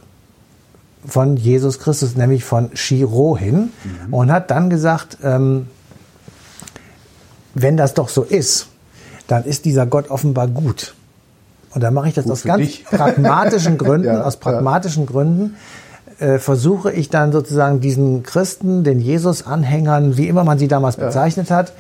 von 1.06 1.38
Jesus 1.38 1.80
Christus, 1.80 2.16
nämlich 2.16 2.44
von 2.44 2.72
Chiro 2.74 3.38
hin, 3.38 3.70
mhm. 3.84 4.14
und 4.14 4.32
hat 4.32 4.50
dann 4.50 4.70
gesagt, 4.70 5.18
ähm, 5.22 5.68
wenn 7.54 7.78
das 7.78 7.94
doch 7.94 8.10
so 8.10 8.24
ist, 8.24 8.68
dann 9.28 9.44
ist 9.44 9.66
dieser 9.66 9.86
Gott 9.86 10.10
offenbar 10.10 10.48
gut. 10.48 10.96
Und 11.74 11.82
dann 11.82 11.94
mache 11.94 12.08
ich 12.08 12.14
das 12.14 12.26
gut 12.26 12.34
aus 12.34 12.44
ganz 12.44 12.62
dich. 12.62 12.86
pragmatischen 12.90 13.78
Gründen, 13.78 14.08
ja, 14.08 14.22
aus 14.22 14.38
pragmatischen 14.38 15.04
ja. 15.04 15.12
Gründen, 15.12 15.56
äh, 16.20 16.38
versuche 16.38 16.92
ich 16.92 17.10
dann 17.10 17.32
sozusagen 17.32 17.80
diesen 17.80 18.24
Christen, 18.24 18.84
den 18.84 19.00
Jesus-Anhängern, 19.00 20.18
wie 20.18 20.28
immer 20.28 20.44
man 20.44 20.60
sie 20.60 20.68
damals 20.68 20.98
ja. 20.98 21.06
bezeichnet 21.06 21.50
hat, 21.52 21.74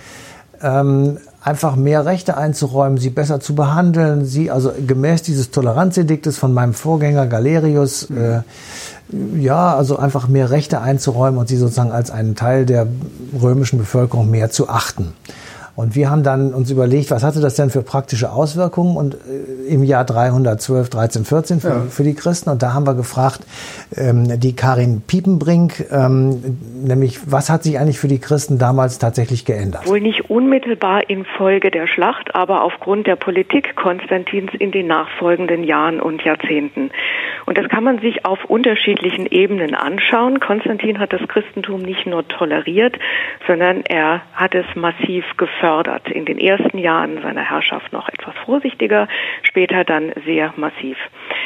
ähm, 0.61 1.17
einfach 1.41 1.75
mehr 1.75 2.05
Rechte 2.05 2.37
einzuräumen, 2.37 2.97
sie 2.97 3.09
besser 3.09 3.39
zu 3.39 3.53
behandeln, 3.53 4.25
sie 4.25 4.49
also 4.49 4.71
gemäß 4.85 5.21
dieses 5.21 5.51
Toleranzediktes 5.51 6.37
von 6.37 6.53
meinem 6.53 6.73
Vorgänger 6.73 7.27
Galerius, 7.27 8.09
mhm. 8.09 8.17
äh, 8.17 8.41
ja, 9.39 9.75
also 9.75 9.97
einfach 9.97 10.27
mehr 10.27 10.49
Rechte 10.49 10.81
einzuräumen 10.81 11.39
und 11.39 11.47
sie 11.47 11.57
sozusagen 11.57 11.91
als 11.91 12.09
einen 12.09 12.35
Teil 12.35 12.65
der 12.65 12.87
römischen 13.39 13.77
Bevölkerung 13.77 14.31
mehr 14.31 14.49
zu 14.49 14.69
achten. 14.69 15.13
Und 15.75 15.95
wir 15.95 16.11
haben 16.11 16.21
dann 16.21 16.53
uns 16.53 16.69
überlegt, 16.69 17.09
was 17.09 17.23
hatte 17.23 17.41
das 17.41 17.55
denn 17.55 17.71
für 17.71 17.81
praktische 17.81 18.31
Auswirkungen 18.31 18.95
und 18.95 19.15
äh, 19.15 19.73
im 19.73 19.83
Jahr 19.83 20.05
312, 20.05 20.89
13, 20.89 21.25
14 21.25 21.59
für, 21.59 21.67
ja. 21.67 21.79
für 21.89 22.03
die 22.03 22.13
Christen. 22.13 22.51
Und 22.51 22.61
da 22.61 22.73
haben 22.73 22.85
wir 22.85 22.93
gefragt, 22.93 23.39
ähm, 23.97 24.39
die 24.39 24.55
Karin 24.55 25.01
Piepenbrink, 25.01 25.85
ähm, 25.91 26.59
nämlich 26.85 27.31
was 27.31 27.49
hat 27.49 27.63
sich 27.63 27.79
eigentlich 27.79 27.97
für 27.97 28.07
die 28.07 28.19
Christen 28.19 28.59
damals 28.59 28.99
tatsächlich 28.99 29.45
geändert? 29.45 29.87
Wohl 29.87 30.01
nicht 30.01 30.29
unmittelbar 30.29 31.09
infolge 31.09 31.71
der 31.71 31.87
Schlacht, 31.87 32.35
aber 32.35 32.61
aufgrund 32.63 33.07
der 33.07 33.15
Politik 33.15 33.75
Konstantins 33.75 34.51
in 34.53 34.71
den 34.71 34.85
nachfolgenden 34.85 35.63
Jahren 35.63 35.99
und 35.99 36.23
Jahrzehnten. 36.23 36.91
Und 37.47 37.57
das 37.57 37.67
kann 37.69 37.83
man 37.83 37.99
sich 37.99 38.25
auf 38.25 38.45
unterschiedlichen 38.45 39.25
Ebenen 39.25 39.73
anschauen. 39.73 40.39
Konstantin 40.39 40.99
hat 40.99 41.13
das 41.13 41.27
Christentum 41.27 41.81
nicht 41.81 42.05
nur 42.05 42.27
toleriert, 42.27 42.95
sondern 43.47 43.81
er 43.81 44.21
hat 44.33 44.53
es 44.53 44.65
massiv 44.75 45.25
gefördert. 45.35 45.62
In 45.63 46.25
den 46.25 46.39
ersten 46.39 46.77
Jahren 46.77 47.21
seiner 47.21 47.49
Herrschaft 47.49 47.93
noch 47.93 48.09
etwas 48.09 48.35
vorsichtiger, 48.45 49.07
später 49.43 49.85
dann 49.85 50.11
sehr 50.25 50.53
massiv. 50.57 50.97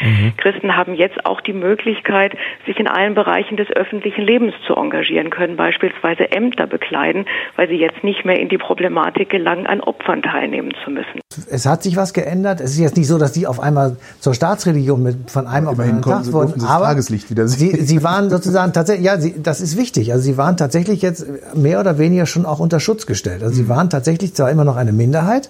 Mhm. 0.01 0.33
Christen 0.37 0.75
haben 0.75 0.95
jetzt 0.95 1.25
auch 1.25 1.39
die 1.39 1.53
Möglichkeit, 1.53 2.35
sich 2.65 2.79
in 2.79 2.87
allen 2.87 3.13
Bereichen 3.13 3.57
des 3.57 3.69
öffentlichen 3.69 4.23
Lebens 4.23 4.55
zu 4.65 4.75
engagieren, 4.75 5.29
können 5.29 5.55
beispielsweise 5.55 6.31
Ämter 6.31 6.65
bekleiden, 6.65 7.25
weil 7.55 7.67
sie 7.67 7.77
jetzt 7.77 8.03
nicht 8.03 8.25
mehr 8.25 8.39
in 8.39 8.49
die 8.49 8.57
Problematik 8.57 9.29
gelangen, 9.29 9.67
an 9.67 9.81
Opfern 9.81 10.23
teilnehmen 10.23 10.73
zu 10.83 10.89
müssen. 10.89 11.21
Es 11.49 11.65
hat 11.65 11.83
sich 11.83 11.95
was 11.95 12.13
geändert. 12.13 12.61
Es 12.61 12.71
ist 12.71 12.77
jetzt 12.77 12.97
nicht 12.97 13.07
so, 13.07 13.17
dass 13.17 13.31
die 13.31 13.47
auf 13.47 13.59
einmal 13.59 13.97
zur 14.19 14.33
Staatsreligion 14.33 15.01
mit, 15.03 15.31
von 15.31 15.47
einem 15.47 15.67
auf 15.67 15.79
einen 15.79 16.01
Tag 16.01 16.31
wurden, 16.31 16.63
aber 16.63 16.85
Tageslicht 16.85 17.29
wieder 17.29 17.47
sie, 17.47 17.81
sie 17.83 18.03
waren 18.03 18.29
sozusagen 18.29 18.73
tatsächlich, 18.73 19.05
ja, 19.05 19.19
sie, 19.19 19.35
das 19.41 19.61
ist 19.61 19.77
wichtig. 19.77 20.11
Also 20.11 20.23
sie 20.23 20.37
waren 20.37 20.57
tatsächlich 20.57 21.01
jetzt 21.01 21.25
mehr 21.55 21.79
oder 21.79 21.97
weniger 21.97 22.25
schon 22.25 22.45
auch 22.45 22.59
unter 22.59 22.79
Schutz 22.79 23.05
gestellt. 23.05 23.43
Also 23.43 23.55
sie 23.55 23.63
mhm. 23.63 23.69
waren 23.69 23.89
tatsächlich 23.89 24.33
zwar 24.33 24.51
immer 24.51 24.63
noch 24.63 24.75
eine 24.75 24.93
Minderheit, 24.93 25.49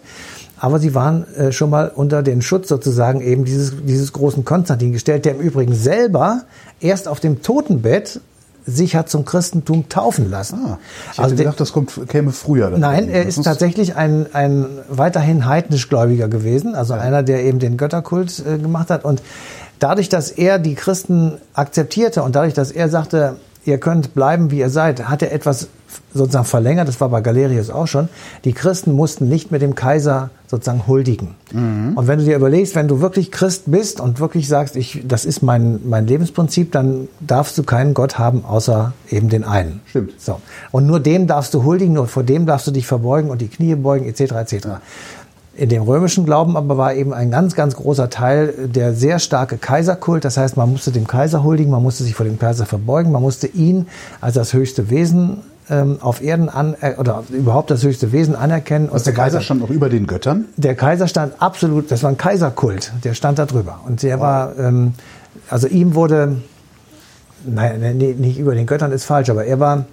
aber 0.59 0.79
sie 0.79 0.95
waren 0.95 1.25
äh, 1.35 1.51
schon 1.51 1.69
mal 1.69 1.91
unter 1.93 2.23
den 2.23 2.41
Schutz 2.41 2.67
sozusagen 2.67 3.21
eben 3.21 3.45
dieses, 3.45 3.73
dieses 3.83 4.13
großen 4.13 4.43
Konstantin 4.45 4.91
gestellt, 4.91 5.25
der 5.25 5.35
im 5.35 5.41
Übrigen 5.41 5.73
selber 5.73 6.43
erst 6.79 7.07
auf 7.07 7.19
dem 7.19 7.41
Totenbett 7.41 8.19
sich 8.67 8.95
hat 8.95 9.09
zum 9.09 9.25
Christentum 9.25 9.89
taufen 9.89 10.29
lassen. 10.29 10.59
Ah, 10.63 10.77
ich 11.05 11.09
hätte 11.11 11.23
also 11.23 11.35
gedacht, 11.35 11.59
das 11.59 11.71
kommt, 11.71 12.07
käme 12.09 12.31
früher. 12.31 12.69
Nein, 12.77 13.09
er 13.09 13.25
ist 13.25 13.41
tatsächlich 13.41 13.95
ein, 13.95 14.27
ein 14.33 14.65
weiterhin 14.89 15.45
heidnisch 15.45 15.89
Gläubiger 15.89 16.27
gewesen, 16.27 16.75
also 16.75 16.93
ja. 16.93 16.99
einer, 16.99 17.23
der 17.23 17.43
eben 17.43 17.59
den 17.59 17.77
Götterkult 17.77 18.43
äh, 18.45 18.57
gemacht 18.57 18.89
hat. 18.89 19.05
Und 19.05 19.23
dadurch, 19.79 20.09
dass 20.09 20.29
er 20.29 20.59
die 20.59 20.75
Christen 20.75 21.37
akzeptierte 21.53 22.23
und 22.23 22.35
dadurch, 22.35 22.53
dass 22.53 22.71
er 22.71 22.89
sagte, 22.89 23.37
ihr 23.67 23.77
könnt 23.79 24.13
bleiben, 24.13 24.51
wie 24.51 24.59
ihr 24.59 24.69
seid, 24.69 25.09
hat 25.09 25.21
er 25.21 25.31
etwas 25.31 25.67
sozusagen 26.13 26.45
verlängert, 26.45 26.87
das 26.87 26.99
war 26.99 27.09
bei 27.09 27.21
Galerius 27.21 27.69
auch 27.69 27.87
schon. 27.87 28.09
Die 28.43 28.53
Christen 28.53 28.93
mussten 28.93 29.29
nicht 29.29 29.51
mit 29.51 29.61
dem 29.61 29.75
Kaiser 29.75 30.29
sozusagen 30.47 30.87
huldigen. 30.87 31.35
Mhm. 31.51 31.93
Und 31.95 32.07
wenn 32.07 32.19
du 32.19 32.25
dir 32.25 32.35
überlegst, 32.35 32.75
wenn 32.75 32.87
du 32.87 33.01
wirklich 33.01 33.31
Christ 33.31 33.63
bist 33.67 33.99
und 33.99 34.19
wirklich 34.19 34.47
sagst, 34.47 34.75
ich, 34.75 35.03
das 35.05 35.25
ist 35.25 35.41
mein, 35.43 35.81
mein 35.85 36.07
Lebensprinzip, 36.07 36.71
dann 36.71 37.07
darfst 37.19 37.57
du 37.57 37.63
keinen 37.63 37.93
Gott 37.93 38.17
haben, 38.17 38.45
außer 38.45 38.93
eben 39.09 39.29
den 39.29 39.43
einen. 39.43 39.81
Stimmt. 39.85 40.19
So. 40.19 40.41
Und 40.71 40.87
nur 40.87 40.99
dem 40.99 41.27
darfst 41.27 41.53
du 41.53 41.63
huldigen, 41.63 41.93
nur 41.93 42.07
vor 42.07 42.23
dem 42.23 42.45
darfst 42.45 42.67
du 42.67 42.71
dich 42.71 42.87
verbeugen 42.87 43.29
und 43.29 43.41
die 43.41 43.49
Knie 43.49 43.75
beugen, 43.75 44.05
etc., 44.05 44.31
etc. 44.31 44.53
Ja. 44.65 44.81
In 45.57 45.69
dem 45.69 45.81
römischen 45.81 46.23
Glauben 46.23 46.55
aber 46.55 46.77
war 46.77 46.93
eben 46.93 47.13
ein 47.13 47.31
ganz, 47.31 47.55
ganz 47.55 47.75
großer 47.75 48.11
Teil 48.11 48.53
der 48.67 48.93
sehr 48.93 49.17
starke 49.17 49.57
Kaiserkult. 49.57 50.23
Das 50.23 50.37
heißt, 50.37 50.55
man 50.55 50.71
musste 50.71 50.91
dem 50.91 51.07
Kaiser 51.07 51.43
huldigen, 51.43 51.71
man 51.71 51.81
musste 51.81 52.03
sich 52.03 52.13
vor 52.13 52.27
dem 52.27 52.37
Kaiser 52.37 52.67
verbeugen, 52.67 53.11
man 53.11 53.23
musste 53.23 53.47
ihn 53.47 53.87
als 54.21 54.35
das 54.35 54.53
höchste 54.53 54.91
Wesen 54.91 55.39
ähm, 55.71 55.97
auf 55.99 56.21
Erden 56.21 56.49
an 56.49 56.75
äh, 56.79 56.93
oder 56.97 57.23
überhaupt 57.29 57.71
das 57.71 57.81
höchste 57.83 58.11
Wesen 58.11 58.35
anerkennen. 58.35 58.89
Was 58.91 59.01
der 59.01 59.15
Kaiser 59.15 59.41
stand 59.41 59.61
noch 59.61 59.71
über 59.71 59.89
den 59.89 60.05
Göttern? 60.05 60.45
Der 60.57 60.75
Kaiser 60.75 61.07
stand 61.07 61.33
absolut, 61.41 61.89
das 61.89 62.03
war 62.03 62.11
ein 62.11 62.17
Kaiserkult, 62.17 62.93
der 63.03 63.15
stand 63.15 63.39
da 63.39 63.47
drüber. 63.47 63.79
Und 63.87 64.03
der 64.03 64.17
wow. 64.17 64.23
war, 64.23 64.59
ähm, 64.59 64.93
also 65.49 65.67
ihm 65.67 65.95
wurde, 65.95 66.37
nein, 67.47 67.97
nee, 67.97 68.13
nicht 68.13 68.37
über 68.37 68.53
den 68.53 68.67
Göttern 68.67 68.91
ist 68.91 69.05
falsch, 69.05 69.31
aber 69.31 69.45
er 69.45 69.59
war 69.59 69.85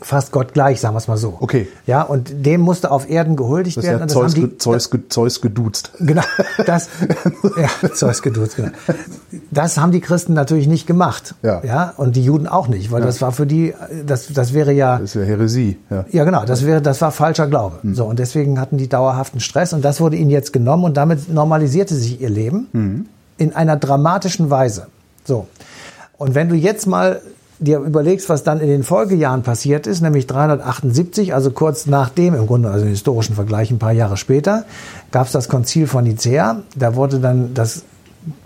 fast 0.00 0.32
Gott 0.32 0.54
gleich, 0.54 0.80
sagen 0.80 0.94
wir 0.94 0.98
es 0.98 1.08
mal 1.08 1.16
so. 1.16 1.36
Okay. 1.40 1.68
Ja, 1.86 2.02
und 2.02 2.46
dem 2.46 2.60
musste 2.60 2.90
auf 2.90 3.08
Erden 3.10 3.36
gehuldigt 3.36 3.76
das 3.76 3.84
werden. 3.84 4.00
Ja 4.00 4.08
Zeus, 4.08 4.34
die, 4.34 4.56
Zeus, 4.58 4.90
Zeus 5.08 5.40
geduzt. 5.40 5.92
Genau, 5.98 6.22
das, 6.66 6.88
ja, 7.56 7.90
Zeus 7.94 8.22
geduzt, 8.22 8.56
genau. 8.56 8.70
Das 9.50 9.78
haben 9.78 9.92
die 9.92 10.00
Christen 10.00 10.32
natürlich 10.32 10.66
nicht 10.68 10.86
gemacht. 10.86 11.34
Ja. 11.42 11.62
ja 11.64 11.94
und 11.96 12.16
die 12.16 12.24
Juden 12.24 12.46
auch 12.46 12.68
nicht, 12.68 12.90
weil 12.90 13.00
ja. 13.00 13.06
das 13.06 13.20
war 13.20 13.32
für 13.32 13.46
die, 13.46 13.74
das, 14.06 14.28
das 14.28 14.54
wäre 14.54 14.72
ja. 14.72 14.98
Das 14.98 15.14
wäre 15.14 15.26
Häresie, 15.26 15.78
ja. 15.90 16.04
Ja, 16.10 16.24
genau, 16.24 16.44
das 16.44 16.64
wäre, 16.64 16.80
das 16.80 17.00
war 17.00 17.10
falscher 17.12 17.46
Glaube. 17.46 17.80
Mhm. 17.82 17.94
So, 17.94 18.04
und 18.06 18.18
deswegen 18.18 18.60
hatten 18.60 18.78
die 18.78 18.88
dauerhaften 18.88 19.40
Stress 19.40 19.72
und 19.72 19.84
das 19.84 20.00
wurde 20.00 20.16
ihnen 20.16 20.30
jetzt 20.30 20.52
genommen 20.52 20.84
und 20.84 20.96
damit 20.96 21.28
normalisierte 21.28 21.94
sich 21.94 22.20
ihr 22.20 22.30
Leben 22.30 22.68
mhm. 22.72 23.06
in 23.36 23.54
einer 23.54 23.76
dramatischen 23.76 24.50
Weise. 24.50 24.86
So. 25.24 25.46
Und 26.16 26.34
wenn 26.34 26.48
du 26.48 26.54
jetzt 26.54 26.86
mal 26.86 27.20
dir 27.60 27.78
überlegst, 27.78 28.28
was 28.28 28.42
dann 28.42 28.60
in 28.60 28.68
den 28.68 28.82
Folgejahren 28.82 29.42
passiert 29.42 29.86
ist, 29.86 30.00
nämlich 30.00 30.26
378, 30.26 31.34
also 31.34 31.50
kurz 31.50 31.86
nachdem, 31.86 32.34
im 32.34 32.46
Grunde, 32.46 32.70
also 32.70 32.86
im 32.86 32.90
historischen 32.90 33.34
Vergleich 33.34 33.70
ein 33.70 33.78
paar 33.78 33.92
Jahre 33.92 34.16
später, 34.16 34.64
gab 35.12 35.26
es 35.26 35.32
das 35.32 35.48
Konzil 35.48 35.86
von 35.86 36.04
Nicea. 36.04 36.62
Da 36.74 36.94
wurde 36.96 37.20
dann 37.20 37.52
das, 37.54 37.84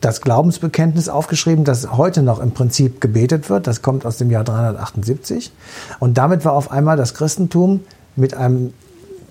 das 0.01 0.21
Glaubensbekenntnis 0.21 1.09
aufgeschrieben, 1.09 1.65
das 1.65 1.93
heute 1.93 2.23
noch 2.23 2.41
im 2.41 2.51
Prinzip 2.51 3.01
gebetet 3.01 3.49
wird. 3.49 3.67
Das 3.69 3.83
kommt 3.83 4.05
aus 4.05 4.19
dem 4.19 4.31
Jahr 4.31 4.45
378. 4.45 5.53
Und 6.01 6.19
damit 6.19 6.45
war 6.45 6.53
auf 6.53 6.73
einmal 6.73 6.97
das 6.97 7.15
Christentum 7.15 7.81
mit 8.17 8.35
einem 8.37 8.73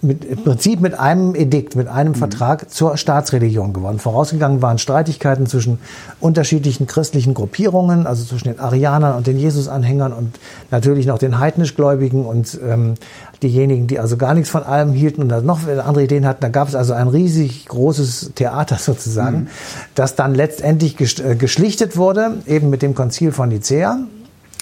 mit, 0.03 0.25
im 0.25 0.43
Prinzip 0.43 0.81
mit 0.81 0.99
einem 0.99 1.35
Edikt, 1.35 1.75
mit 1.75 1.87
einem 1.87 2.13
mhm. 2.13 2.17
Vertrag 2.17 2.69
zur 2.69 2.97
Staatsreligion 2.97 3.73
geworden. 3.73 3.99
Vorausgegangen 3.99 4.61
waren 4.61 4.77
Streitigkeiten 4.77 5.47
zwischen 5.47 5.79
unterschiedlichen 6.19 6.87
christlichen 6.87 7.33
Gruppierungen, 7.33 8.05
also 8.05 8.23
zwischen 8.25 8.49
den 8.49 8.59
Arianern 8.59 9.15
und 9.15 9.27
den 9.27 9.37
Jesusanhängern 9.37 10.13
und 10.13 10.39
natürlich 10.71 11.05
noch 11.05 11.17
den 11.17 11.39
heidnischgläubigen 11.39 12.25
und 12.25 12.59
ähm, 12.67 12.95
diejenigen, 13.41 13.87
die 13.87 13.99
also 13.99 14.17
gar 14.17 14.33
nichts 14.33 14.49
von 14.49 14.63
allem 14.63 14.93
hielten 14.93 15.21
und 15.21 15.29
dann 15.29 15.45
noch 15.45 15.67
andere 15.67 16.03
Ideen 16.03 16.25
hatten. 16.25 16.41
Da 16.41 16.49
gab 16.49 16.67
es 16.67 16.75
also 16.75 16.93
ein 16.93 17.07
riesig 17.07 17.65
großes 17.67 18.31
Theater 18.35 18.75
sozusagen, 18.79 19.37
mhm. 19.37 19.47
das 19.95 20.15
dann 20.15 20.35
letztendlich 20.35 20.99
äh, 21.19 21.35
geschlichtet 21.35 21.97
wurde, 21.97 22.37
eben 22.45 22.69
mit 22.69 22.81
dem 22.81 22.95
Konzil 22.95 23.31
von 23.31 23.49
Nicea 23.49 23.99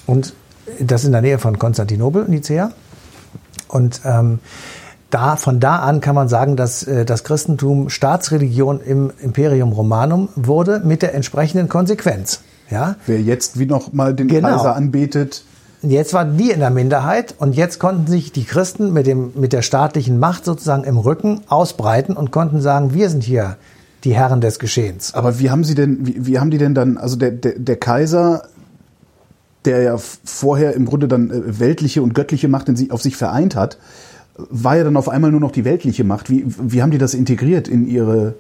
und 0.06 0.34
das 0.80 1.04
in 1.04 1.12
der 1.12 1.22
Nähe 1.22 1.40
von 1.40 1.58
Konstantinopel, 1.60 2.26
Nicea. 2.28 2.72
Und 3.68 4.02
ähm, 4.06 4.40
da, 5.12 5.36
von 5.36 5.60
da 5.60 5.78
an 5.78 6.02
kann 6.02 6.16
man 6.16 6.28
sagen, 6.28 6.56
dass 6.56 6.84
äh, 6.84 7.06
das 7.06 7.24
Christentum 7.24 7.90
Staatsreligion 7.90 8.82
im 8.82 9.12
Imperium 9.22 9.72
Romanum 9.72 10.30
wurde 10.36 10.82
mit 10.84 11.02
der 11.02 11.14
entsprechenden 11.14 11.70
Konsequenz. 11.70 12.42
Ja? 12.70 12.96
Wer 13.06 13.22
jetzt 13.22 13.60
wie 13.60 13.66
noch 13.66 13.94
mal 13.94 14.16
den 14.16 14.28
genau. 14.28 14.50
Kaiser 14.50 14.76
anbetet. 14.76 15.44
Jetzt 15.84 16.14
waren 16.14 16.38
die 16.38 16.52
in 16.52 16.60
der 16.60 16.70
Minderheit 16.70 17.36
und 17.40 17.56
jetzt 17.56 17.80
konnten 17.80 18.06
sich 18.06 18.32
die 18.32 18.44
Christen 18.44 18.94
mit, 18.94 19.08
dem, 19.08 19.32
mit 19.36 19.52
der 19.52 19.64
staatlichen 19.64 20.20
Macht 20.20 20.46
sozusagen 20.46 20.84
im 20.84 20.98
Rücken 20.98 21.42
ausbreiten 21.48 22.16
und 22.16 22.32
konnten 22.32 22.62
sagen, 22.62 22.94
wir 22.94 23.10
sind 23.10 23.24
hier 23.24 23.58
die 24.04 24.14
Herren 24.14 24.42
des 24.42 24.60
Geschehens. 24.60 25.14
Aber 25.14 25.40
wie 25.40 25.50
haben 25.50 25.64
sie 25.64 25.76
denn, 25.76 26.06
wie, 26.06 26.26
wie 26.26 26.40
haben 26.40 26.52
die 26.52 26.60
denn 26.60 26.76
dann, 26.76 26.98
also 26.98 27.16
der, 27.16 27.32
der, 27.32 27.58
der 27.58 27.78
Kaiser, 27.78 28.44
der 29.66 29.82
ja 29.82 29.98
vorher 29.98 30.76
im 30.76 30.86
Grunde 30.86 31.08
dann 31.08 31.32
äh, 31.32 31.60
weltliche 31.60 32.02
und 32.04 32.14
göttliche 32.14 32.48
Macht 32.48 32.70
in 32.70 32.76
sie, 32.76 32.92
auf 32.92 33.02
sich 33.02 33.18
vereint 33.18 33.56
hat, 33.56 33.78
war 34.38 34.78
ja 34.78 34.84
dann 34.84 34.98
auf 34.98 35.10
einmal 35.10 35.32
nur 35.32 35.40
noch 35.40 35.52
die 35.52 35.66
weltliche 35.66 36.04
Macht. 36.04 36.30
Wie, 36.30 36.46
wie 36.46 36.82
haben 36.82 36.92
die 36.92 36.98
das 36.98 37.14
integriert 37.14 37.68
in 37.68 37.88
ihre 37.88 38.36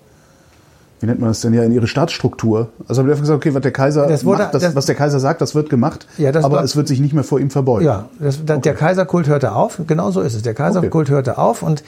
wie 1.01 1.07
nennt 1.07 1.19
man 1.19 1.29
das 1.29 1.41
denn 1.41 1.53
ja, 1.53 1.63
in 1.63 1.71
ihre 1.71 1.87
Staatsstruktur. 1.87 2.69
Also 2.87 2.99
haben 2.99 3.07
die 3.07 3.11
einfach 3.11 3.23
gesagt, 3.23 3.37
okay, 3.37 3.55
was 3.55 3.61
der 3.61 3.71
Kaiser 3.71 4.05
das 4.05 4.23
wurde, 4.23 4.43
macht, 4.43 4.53
das, 4.53 4.61
das, 4.61 4.75
was 4.75 4.85
der 4.85 4.93
Kaiser 4.93 5.19
sagt, 5.19 5.41
das 5.41 5.55
wird 5.55 5.71
gemacht, 5.71 6.05
ja, 6.19 6.31
das 6.31 6.45
aber 6.45 6.57
war, 6.57 6.63
es 6.63 6.75
wird 6.75 6.87
sich 6.87 6.99
nicht 6.99 7.13
mehr 7.13 7.23
vor 7.23 7.39
ihm 7.39 7.49
verbeugen. 7.49 7.85
Ja, 7.85 8.09
das, 8.19 8.39
okay. 8.47 8.61
der 8.61 8.75
Kaiserkult 8.75 9.27
hörte 9.27 9.53
auf, 9.53 9.81
genau 9.87 10.11
so 10.11 10.21
ist 10.21 10.35
es. 10.35 10.43
Der 10.43 10.53
Kaiserkult 10.53 11.07
okay. 11.07 11.15
hörte 11.15 11.39
auf 11.39 11.63
und 11.63 11.83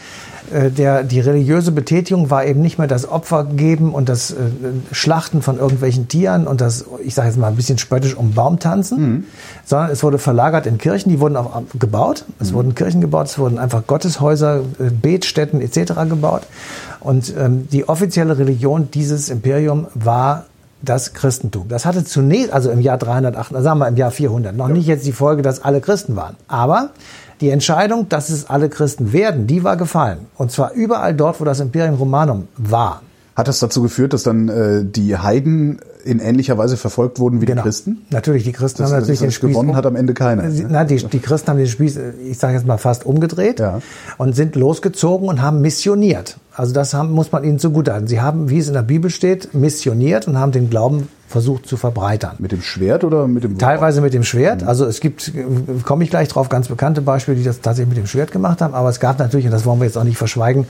äh, 0.51 0.71
der, 0.71 1.03
die 1.03 1.19
religiöse 1.19 1.71
Betätigung 1.71 2.31
war 2.31 2.43
eben 2.43 2.61
nicht 2.61 2.79
mehr 2.79 2.87
das 2.87 3.07
Opfer 3.07 3.45
geben 3.45 3.93
und 3.93 4.09
das 4.09 4.31
äh, 4.31 4.35
Schlachten 4.91 5.43
von 5.43 5.59
irgendwelchen 5.59 6.07
Tieren 6.07 6.47
und 6.47 6.59
das, 6.59 6.85
ich 7.03 7.13
sage 7.13 7.27
jetzt 7.27 7.37
mal 7.37 7.47
ein 7.47 7.55
bisschen 7.55 7.77
spöttisch, 7.77 8.15
um 8.15 8.31
Baum 8.33 8.57
tanzen, 8.57 8.99
mhm. 8.99 9.23
sondern 9.63 9.91
es 9.91 10.01
wurde 10.01 10.17
verlagert 10.17 10.65
in 10.65 10.79
Kirchen, 10.79 11.11
die 11.11 11.19
wurden 11.19 11.37
auch 11.37 11.61
gebaut. 11.77 12.25
Es 12.39 12.49
mhm. 12.49 12.55
wurden 12.55 12.75
Kirchen 12.75 12.99
gebaut, 12.99 13.27
es 13.27 13.37
wurden 13.37 13.59
einfach 13.59 13.85
Gotteshäuser, 13.85 14.61
äh, 14.79 14.89
Betstätten 14.89 15.61
etc. 15.61 15.93
gebaut. 16.09 16.41
Und 17.03 17.33
ähm, 17.37 17.67
die 17.71 17.87
offizielle 17.87 18.37
Religion 18.37 18.89
dieses 18.91 19.29
Imperium 19.29 19.87
war 19.93 20.45
das 20.81 21.13
Christentum. 21.13 21.67
Das 21.69 21.85
hatte 21.85 22.03
zunächst, 22.03 22.51
also 22.51 22.69
im 22.69 22.81
Jahr 22.81 22.97
308, 22.97 23.51
sagen 23.61 23.79
wir 23.79 23.87
im 23.87 23.95
Jahr 23.95 24.11
400, 24.11 24.55
noch 24.55 24.67
ja. 24.67 24.73
nicht 24.73 24.87
jetzt 24.87 25.05
die 25.05 25.11
Folge, 25.13 25.41
dass 25.41 25.63
alle 25.63 25.81
Christen 25.81 26.15
waren. 26.15 26.35
Aber 26.47 26.89
die 27.41 27.49
Entscheidung, 27.49 28.09
dass 28.09 28.29
es 28.29 28.49
alle 28.49 28.69
Christen 28.69 29.13
werden, 29.13 29.47
die 29.47 29.63
war 29.63 29.77
gefallen. 29.77 30.27
Und 30.35 30.51
zwar 30.51 30.73
überall 30.73 31.13
dort, 31.13 31.39
wo 31.39 31.45
das 31.45 31.59
Imperium 31.59 31.95
Romanum 31.95 32.47
war. 32.57 33.01
Hat 33.35 33.47
das 33.47 33.59
dazu 33.59 33.81
geführt, 33.81 34.13
dass 34.13 34.23
dann 34.23 34.49
äh, 34.49 34.85
die 34.85 35.17
Heiden 35.17 35.79
in 36.03 36.19
ähnlicher 36.19 36.57
Weise 36.57 36.77
verfolgt 36.77 37.19
wurden 37.19 37.41
wie 37.41 37.45
Genau. 37.45 37.61
die 37.61 37.67
Christen? 37.67 38.01
Natürlich, 38.09 38.43
die 38.43 38.51
Christen 38.51 38.81
Das, 38.83 38.91
haben 38.91 38.99
natürlich 38.99 39.19
das 39.19 39.27
den 39.27 39.31
Spieß 39.31 39.49
gewonnen 39.49 39.69
um- 39.71 39.75
hat 39.75 39.85
am 39.85 39.95
Ende 39.95 40.13
keiner. 40.13 40.49
Sie- 40.51 40.65
Na, 40.69 40.83
die, 40.83 40.97
die 40.97 41.19
Christen 41.19 41.49
haben 41.49 41.57
den 41.57 41.67
Spieß, 41.67 41.99
ich 42.29 42.37
sage 42.37 42.55
jetzt 42.55 42.65
mal 42.67 42.77
fast 42.77 43.05
umgedreht 43.05 43.59
Ja. 43.59 43.79
und 44.17 44.35
sind 44.35 44.55
losgezogen 44.55 45.27
und 45.29 45.41
haben 45.41 45.61
missioniert. 45.61 46.37
Also 46.55 46.73
das 46.73 46.93
haben, 46.93 47.11
muss 47.11 47.31
man 47.31 47.43
ihnen 47.43 47.57
zugutehalten. 47.59 48.07
Sie 48.07 48.21
haben, 48.21 48.49
wie 48.49 48.59
es 48.59 48.67
in 48.67 48.73
der 48.75 48.83
Bibel 48.83 49.09
steht, 49.09 49.53
missioniert 49.55 50.27
und 50.27 50.37
haben 50.37 50.51
den 50.51 50.69
Glauben 50.69 51.07
versucht 51.27 51.65
zu 51.65 51.77
verbreitern. 51.77 52.35
Mit 52.37 52.51
dem 52.51 52.61
Schwert 52.61 53.03
oder 53.03 53.27
mit 53.27 53.43
dem 53.43 53.57
Teilweise 53.57 54.01
mit 54.01 54.13
dem 54.13 54.23
Schwert. 54.23 54.61
Mhm. 54.61 54.67
Also 54.67 54.85
es 54.85 54.99
gibt, 54.99 55.31
komme 55.83 56.03
ich 56.03 56.11
gleich 56.11 56.27
drauf, 56.27 56.49
ganz 56.49 56.67
bekannte 56.67 57.01
Beispiele, 57.01 57.37
die 57.37 57.43
das 57.43 57.59
tatsächlich 57.61 57.89
mit 57.89 57.97
dem 57.97 58.05
Schwert 58.07 58.31
gemacht 58.31 58.61
haben. 58.61 58.75
Aber 58.75 58.89
es 58.89 58.99
gab 58.99 59.17
natürlich, 59.17 59.47
und 59.47 59.51
das 59.51 59.65
wollen 59.65 59.79
wir 59.79 59.85
jetzt 59.85 59.97
auch 59.97 60.03
nicht 60.03 60.17
verschweigen, 60.17 60.67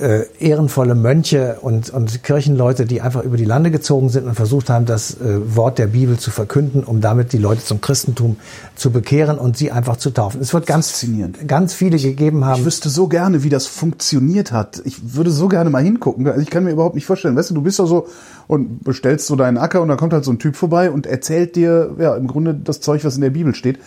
äh, 0.00 0.24
ehrenvolle 0.40 0.94
Mönche 0.94 1.58
und, 1.60 1.90
und 1.90 2.24
Kirchenleute, 2.24 2.84
die 2.84 3.00
einfach 3.00 3.22
über 3.22 3.36
die 3.36 3.44
Lande 3.44 3.70
gezogen 3.70 4.08
sind 4.08 4.26
und 4.26 4.34
versucht 4.34 4.68
haben, 4.68 4.86
das 4.86 5.20
äh, 5.20 5.56
Wort 5.56 5.78
der 5.78 5.86
Bibel 5.86 6.18
zu 6.18 6.30
verkünden, 6.30 6.82
um 6.82 7.00
damit 7.00 7.32
die 7.32 7.38
Leute 7.38 7.64
zum 7.64 7.80
Christentum 7.80 8.36
zu 8.74 8.90
bekehren 8.90 9.38
und 9.38 9.56
sie 9.56 9.70
einfach 9.70 9.96
zu 9.96 10.10
taufen. 10.10 10.40
Es 10.40 10.52
wird 10.52 10.66
ganz, 10.66 11.06
ganz 11.46 11.74
viele 11.74 11.98
gegeben 11.98 12.44
haben. 12.44 12.60
Ich 12.60 12.66
wüsste 12.66 12.88
so 12.88 13.06
gerne, 13.06 13.44
wie 13.44 13.50
das 13.50 13.66
funktioniert 13.66 14.50
hat. 14.50 14.82
Ich 14.84 15.14
würde 15.14 15.30
so 15.30 15.48
gerne 15.48 15.70
mal 15.70 15.82
hingucken. 15.82 16.26
Also 16.26 16.40
ich 16.40 16.50
kann 16.50 16.64
mir 16.64 16.72
überhaupt 16.72 16.96
nicht 16.96 17.06
vorstellen. 17.06 17.36
Weißt 17.36 17.50
du, 17.50 17.54
du 17.54 17.62
bist 17.62 17.78
da 17.78 17.86
so 17.86 18.08
und 18.48 18.82
bestellst 18.82 19.26
so 19.26 19.36
deinen 19.36 19.58
Acker 19.58 19.80
und 19.80 19.88
da 19.88 19.96
kommt 19.96 20.12
halt 20.12 20.24
so 20.24 20.32
ein 20.32 20.38
Typ 20.40 20.56
vorbei 20.56 20.90
und 20.90 21.06
erzählt 21.06 21.54
dir, 21.54 21.94
ja, 21.98 22.16
im 22.16 22.26
Grunde 22.26 22.54
das 22.54 22.80
Zeug, 22.80 23.04
was 23.04 23.14
in 23.14 23.22
der 23.22 23.30
Bibel 23.30 23.54
steht. 23.54 23.78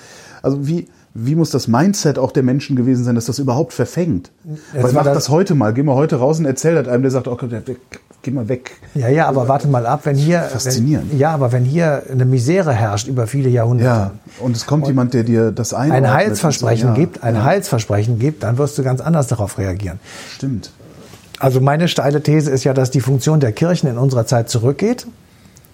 Also 0.41 0.67
wie, 0.67 0.87
wie 1.19 1.33
muss 1.35 1.49
das 1.49 1.67
Mindset 1.67 2.19
auch 2.19 2.31
der 2.31 2.43
Menschen 2.43 2.75
gewesen 2.75 3.03
sein, 3.03 3.15
dass 3.15 3.25
das 3.25 3.39
überhaupt 3.39 3.73
verfängt? 3.73 4.29
Jetzt 4.73 4.83
Weil 4.83 4.91
mach 4.93 5.03
das- 5.03 5.15
das 5.15 5.29
heute 5.29 5.55
mal. 5.55 5.73
Geh 5.73 5.81
mal 5.81 5.95
heute 5.95 6.17
raus 6.17 6.37
und 6.37 6.45
erzähl 6.45 6.75
das 6.75 6.87
einem, 6.87 7.01
der 7.01 7.11
sagt, 7.11 7.27
oh 7.27 7.37
geh 8.21 8.31
mal 8.31 8.47
weg. 8.49 8.71
Ja, 8.93 9.07
ja, 9.09 9.27
aber 9.27 9.47
warte 9.47 9.67
mal 9.67 9.85
ab, 9.87 10.01
wenn 10.03 10.15
hier, 10.15 10.41
Faszinierend. 10.41 11.11
Wenn, 11.11 11.17
ja, 11.19 11.31
aber 11.31 11.51
wenn 11.51 11.63
hier 11.63 12.03
eine 12.11 12.25
Misere 12.25 12.71
herrscht 12.73 13.07
über 13.07 13.25
viele 13.25 13.49
Jahrhunderte, 13.49 13.89
Ja, 13.89 14.11
und 14.39 14.55
es 14.55 14.65
kommt 14.67 14.85
jemand, 14.87 15.13
der 15.15 15.23
dir 15.23 15.51
das 15.51 15.73
ein 15.73 15.91
einordnet. 15.91 16.13
Heilsversprechen 16.13 16.89
Ja, 16.89 16.93
gibt, 16.95 17.23
ein 17.23 17.35
ja, 17.35 17.43
Heilsversprechen 17.43 18.19
gibt, 18.19 18.43
dann 18.43 18.57
wirst 18.57 18.77
du 18.77 18.83
ganz 18.83 19.01
anders 19.01 19.27
darauf 19.27 19.57
reagieren. 19.57 19.99
Stimmt. 20.35 20.71
Also 21.39 21.61
meine 21.61 21.87
steile 21.87 22.21
These 22.21 22.51
ist 22.51 22.63
ja, 22.63 22.73
dass 22.73 22.91
die 22.91 23.01
Funktion 23.01 23.39
der 23.39 23.51
Kirchen 23.53 23.87
in 23.89 23.97
unserer 23.97 24.25
Zeit 24.25 24.49
zurückgeht, 24.49 25.07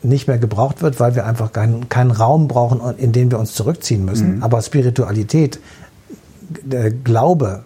nicht 0.04 0.28
mehr 0.28 0.38
gebraucht 0.38 0.82
wird, 0.82 1.00
weil 1.00 1.16
wir 1.16 1.26
einfach 1.26 1.52
keinen, 1.52 1.90
keinen 1.90 2.12
Raum 2.12 2.48
brauchen, 2.48 2.82
in 2.98 3.12
den 3.12 3.32
wir 3.32 3.40
uns 3.40 3.54
zurückziehen 3.54 4.06
müssen. 4.06 4.38
Mhm. 4.38 4.44
Aber 4.44 4.62
Spiritualität, 4.62 5.60
der 6.64 6.92
Glaube, 6.92 7.64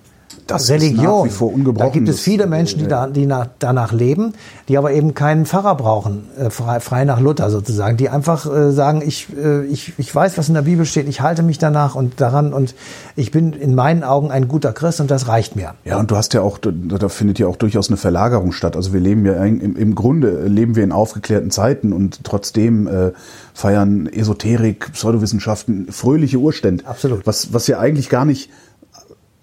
Das 0.48 0.64
ist 0.64 0.70
Religion, 0.72 1.20
nach 1.20 1.26
wie 1.26 1.30
vor 1.30 1.54
ungebrochen. 1.54 1.88
da 1.88 1.94
gibt 1.94 2.10
es 2.10 2.20
viele 2.20 2.46
äh, 2.46 2.48
Menschen, 2.48 2.80
die, 2.80 2.86
ja. 2.86 3.06
da, 3.06 3.08
die 3.08 3.26
nach, 3.26 3.48
danach 3.60 3.92
leben, 3.92 4.34
die 4.68 4.78
aber 4.78 4.92
eben 4.92 5.14
keinen 5.14 5.46
Pfarrer 5.46 5.76
brauchen, 5.76 6.26
äh, 6.38 6.50
frei, 6.50 6.80
frei 6.80 7.06
nach 7.06 7.20
Luther 7.20 7.50
sozusagen, 7.50 7.98
die 7.98 8.10
einfach 8.10 8.46
äh, 8.46 8.72
sagen, 8.72 9.02
ich, 9.06 9.28
äh, 9.38 9.66
ich, 9.66 9.94
ich 9.98 10.14
weiß, 10.14 10.38
was 10.38 10.48
in 10.48 10.56
der 10.56 10.64
Bibel 10.64 10.86
steht, 10.86 11.08
ich 11.08 11.22
halte 11.22 11.44
mich 11.44 11.58
danach 11.58 11.96
und 11.96 12.20
daran 12.22 12.54
und 12.54 12.76
ich 13.16 13.32
bin 13.32 13.54
in 13.54 13.76
meinen 13.76 14.04
Augen 14.04 14.32
ein 14.32 14.48
guter 14.48 14.74
Christ 14.74 15.02
und 15.02 15.12
das 15.12 15.28
reicht 15.28 15.56
mir. 15.56 15.74
Ja, 15.86 16.00
und 16.00 16.12
du 16.12 16.16
hast 16.16 16.34
ja 16.34 16.42
auch, 16.42 16.58
da, 16.58 17.10
findet 17.10 17.40
ja 17.40 17.48
auch 17.48 17.56
durchaus 17.56 17.90
eine 17.90 17.98
Verlagerung 17.98 18.52
statt. 18.52 18.76
Also 18.76 18.94
wir 18.94 19.00
leben 19.00 19.26
ja 19.26 19.34
im, 19.44 19.76
im 19.76 19.96
Grunde 19.96 20.48
leben 20.48 20.76
wir 20.76 20.84
in 20.84 20.92
aufgeklärten 20.92 21.52
Zeiten 21.52 21.94
und 21.94 22.24
trotzdem 22.24 22.88
äh, 22.88 23.12
feiern 23.54 24.08
Esoterik, 24.08 24.94
Pseudowissenschaften 24.94 25.92
fröhliche 25.92 26.38
Urstände. 26.38 26.86
Absolut. 26.86 27.26
Was, 27.26 27.54
was 27.54 27.68
ja 27.68 27.80
eigentlich 27.80 28.10
gar 28.10 28.26
nicht 28.26 28.50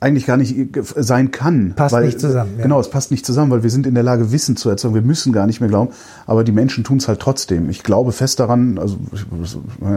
eigentlich 0.05 0.27
gar 0.27 0.37
nicht 0.37 0.55
sein 0.97 1.31
kann. 1.31 1.73
Passt 1.75 1.99
nicht 1.99 2.21
zusammen, 2.21 2.53
ja. 2.59 2.63
Genau, 2.63 2.79
es 2.79 2.91
passt 2.91 3.11
nicht 3.11 3.27
zusammen, 3.27 3.51
weil 3.51 3.63
wir 3.63 3.71
sind 3.71 3.87
in 3.87 3.95
der 3.95 4.05
Lage, 4.05 4.31
Wissen 4.31 4.57
zu 4.57 4.69
erzeugen. 4.69 4.95
Wir 4.95 5.03
müssen 5.03 5.33
gar 5.33 5.47
nicht 5.47 5.61
mehr 5.61 5.69
glauben, 5.69 5.91
aber 6.27 6.45
die 6.45 6.53
Menschen 6.53 6.85
tun 6.85 6.99
es 6.99 7.09
halt 7.09 7.21
trotzdem. 7.21 7.71
Ich 7.71 7.83
glaube 7.83 8.13
fest 8.13 8.39
daran, 8.39 8.79
also 8.79 8.97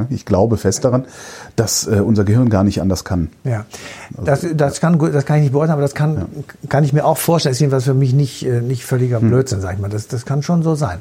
ich, 0.09 0.25
glaube 0.25 0.57
fest 0.57 0.85
daran, 0.85 1.05
dass 1.55 1.87
äh, 1.87 1.99
unser 1.99 2.23
Gehirn 2.23 2.49
gar 2.49 2.63
nicht 2.63 2.81
anders 2.81 3.03
kann. 3.03 3.29
Ja, 3.43 3.65
das, 4.23 4.45
das, 4.55 4.79
kann, 4.79 4.97
das 4.97 5.25
kann 5.25 5.37
ich 5.37 5.43
nicht 5.43 5.51
beurteilen, 5.51 5.73
aber 5.73 5.81
das 5.81 5.93
kann, 5.93 6.25
kann 6.69 6.83
ich 6.83 6.93
mir 6.93 7.05
auch 7.05 7.17
vorstellen. 7.17 7.51
Das 7.51 7.57
ist 7.57 7.61
jedenfalls 7.61 7.83
für 7.83 7.93
mich 7.93 8.13
nicht, 8.13 8.45
äh, 8.45 8.61
nicht 8.61 8.85
völliger 8.85 9.19
Hm. 9.19 9.29
Blödsinn, 9.29 9.61
sag 9.61 9.75
ich 9.75 9.79
mal. 9.79 9.89
Das, 9.89 10.07
das 10.07 10.25
kann 10.25 10.41
schon 10.43 10.63
so 10.63 10.75
sein. 10.75 10.99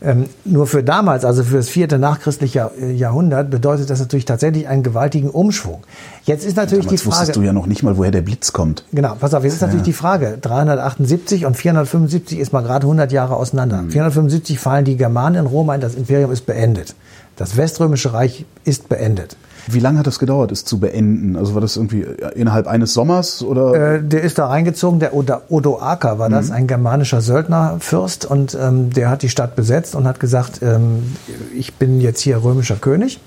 Ähm, 0.00 0.26
nur 0.44 0.66
für 0.66 0.82
damals, 0.82 1.24
also 1.24 1.44
für 1.44 1.56
das 1.56 1.68
vierte 1.68 1.98
nachchristliche 1.98 2.70
äh, 2.80 2.92
Jahrhundert, 2.92 3.50
bedeutet 3.50 3.90
das 3.90 4.00
natürlich 4.00 4.24
tatsächlich 4.24 4.68
einen 4.68 4.82
gewaltigen 4.82 5.30
Umschwung. 5.30 5.82
Jetzt 6.24 6.44
ist 6.44 6.56
natürlich 6.56 6.86
Damals 6.86 7.02
die 7.02 7.08
Frage. 7.08 7.20
wusstest 7.20 7.36
du 7.36 7.42
ja 7.42 7.52
noch 7.52 7.66
nicht 7.66 7.82
mal, 7.82 7.96
woher 7.96 8.10
der 8.10 8.22
Blitz 8.42 8.52
kommt. 8.52 8.84
Genau, 8.92 9.14
pass 9.18 9.34
auf, 9.34 9.44
jetzt 9.44 9.54
ist 9.54 9.60
natürlich 9.60 9.84
die 9.84 9.92
Frage. 9.92 10.36
378 10.40 11.46
und 11.46 11.56
475 11.56 12.40
ist 12.40 12.52
mal 12.52 12.62
gerade 12.62 12.84
100 12.84 13.12
Jahre 13.12 13.36
auseinander. 13.36 13.78
Hm. 13.78 13.90
475 13.90 14.58
fallen 14.58 14.84
die 14.84 14.96
Germanen 14.96 15.36
in 15.36 15.46
Rom 15.46 15.70
ein, 15.70 15.80
das 15.80 15.94
Imperium 15.94 16.32
ist 16.32 16.44
beendet. 16.44 16.96
Das 17.36 17.56
Weströmische 17.56 18.12
Reich 18.12 18.44
ist 18.64 18.88
beendet. 18.88 19.36
Wie 19.68 19.78
lange 19.78 20.00
hat 20.00 20.08
das 20.08 20.18
gedauert, 20.18 20.50
es 20.50 20.64
zu 20.64 20.80
beenden? 20.80 21.36
Also 21.36 21.54
war 21.54 21.60
das 21.60 21.76
irgendwie 21.76 22.04
innerhalb 22.34 22.66
eines 22.66 22.94
Sommers 22.94 23.44
oder? 23.44 23.94
Äh, 23.94 24.02
der 24.02 24.22
ist 24.22 24.38
da 24.38 24.48
reingezogen, 24.48 24.98
der 24.98 25.14
Odo, 25.14 25.36
Odoaker 25.48 26.18
war 26.18 26.28
das, 26.28 26.50
ein 26.50 26.66
germanischer 26.66 27.20
Söldnerfürst 27.20 28.26
und 28.26 28.58
ähm, 28.60 28.90
der 28.90 29.08
hat 29.08 29.22
die 29.22 29.28
Stadt 29.28 29.54
besetzt 29.54 29.94
und 29.94 30.08
hat 30.08 30.18
gesagt, 30.18 30.62
ähm, 30.62 31.14
ich 31.56 31.74
bin 31.74 32.00
jetzt 32.00 32.20
hier 32.20 32.42
römischer 32.42 32.74
König 32.74 33.20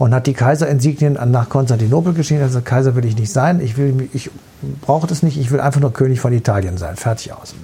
und 0.00 0.14
hat 0.14 0.26
die 0.26 0.32
Kaiserinsignien 0.32 1.18
nach 1.30 1.50
Konstantinopel 1.50 2.14
geschickt. 2.14 2.40
Also 2.42 2.62
Kaiser 2.62 2.96
will 2.96 3.04
ich 3.04 3.18
nicht 3.18 3.30
sein, 3.30 3.60
ich 3.60 3.76
will, 3.76 4.08
ich 4.14 4.30
brauche 4.80 5.06
das 5.06 5.22
nicht, 5.22 5.38
ich 5.38 5.50
will 5.52 5.60
einfach 5.60 5.80
nur 5.80 5.92
König 5.92 6.20
von 6.20 6.32
Italien 6.32 6.78
sein, 6.78 6.96
fertig 6.96 7.34
aus. 7.34 7.54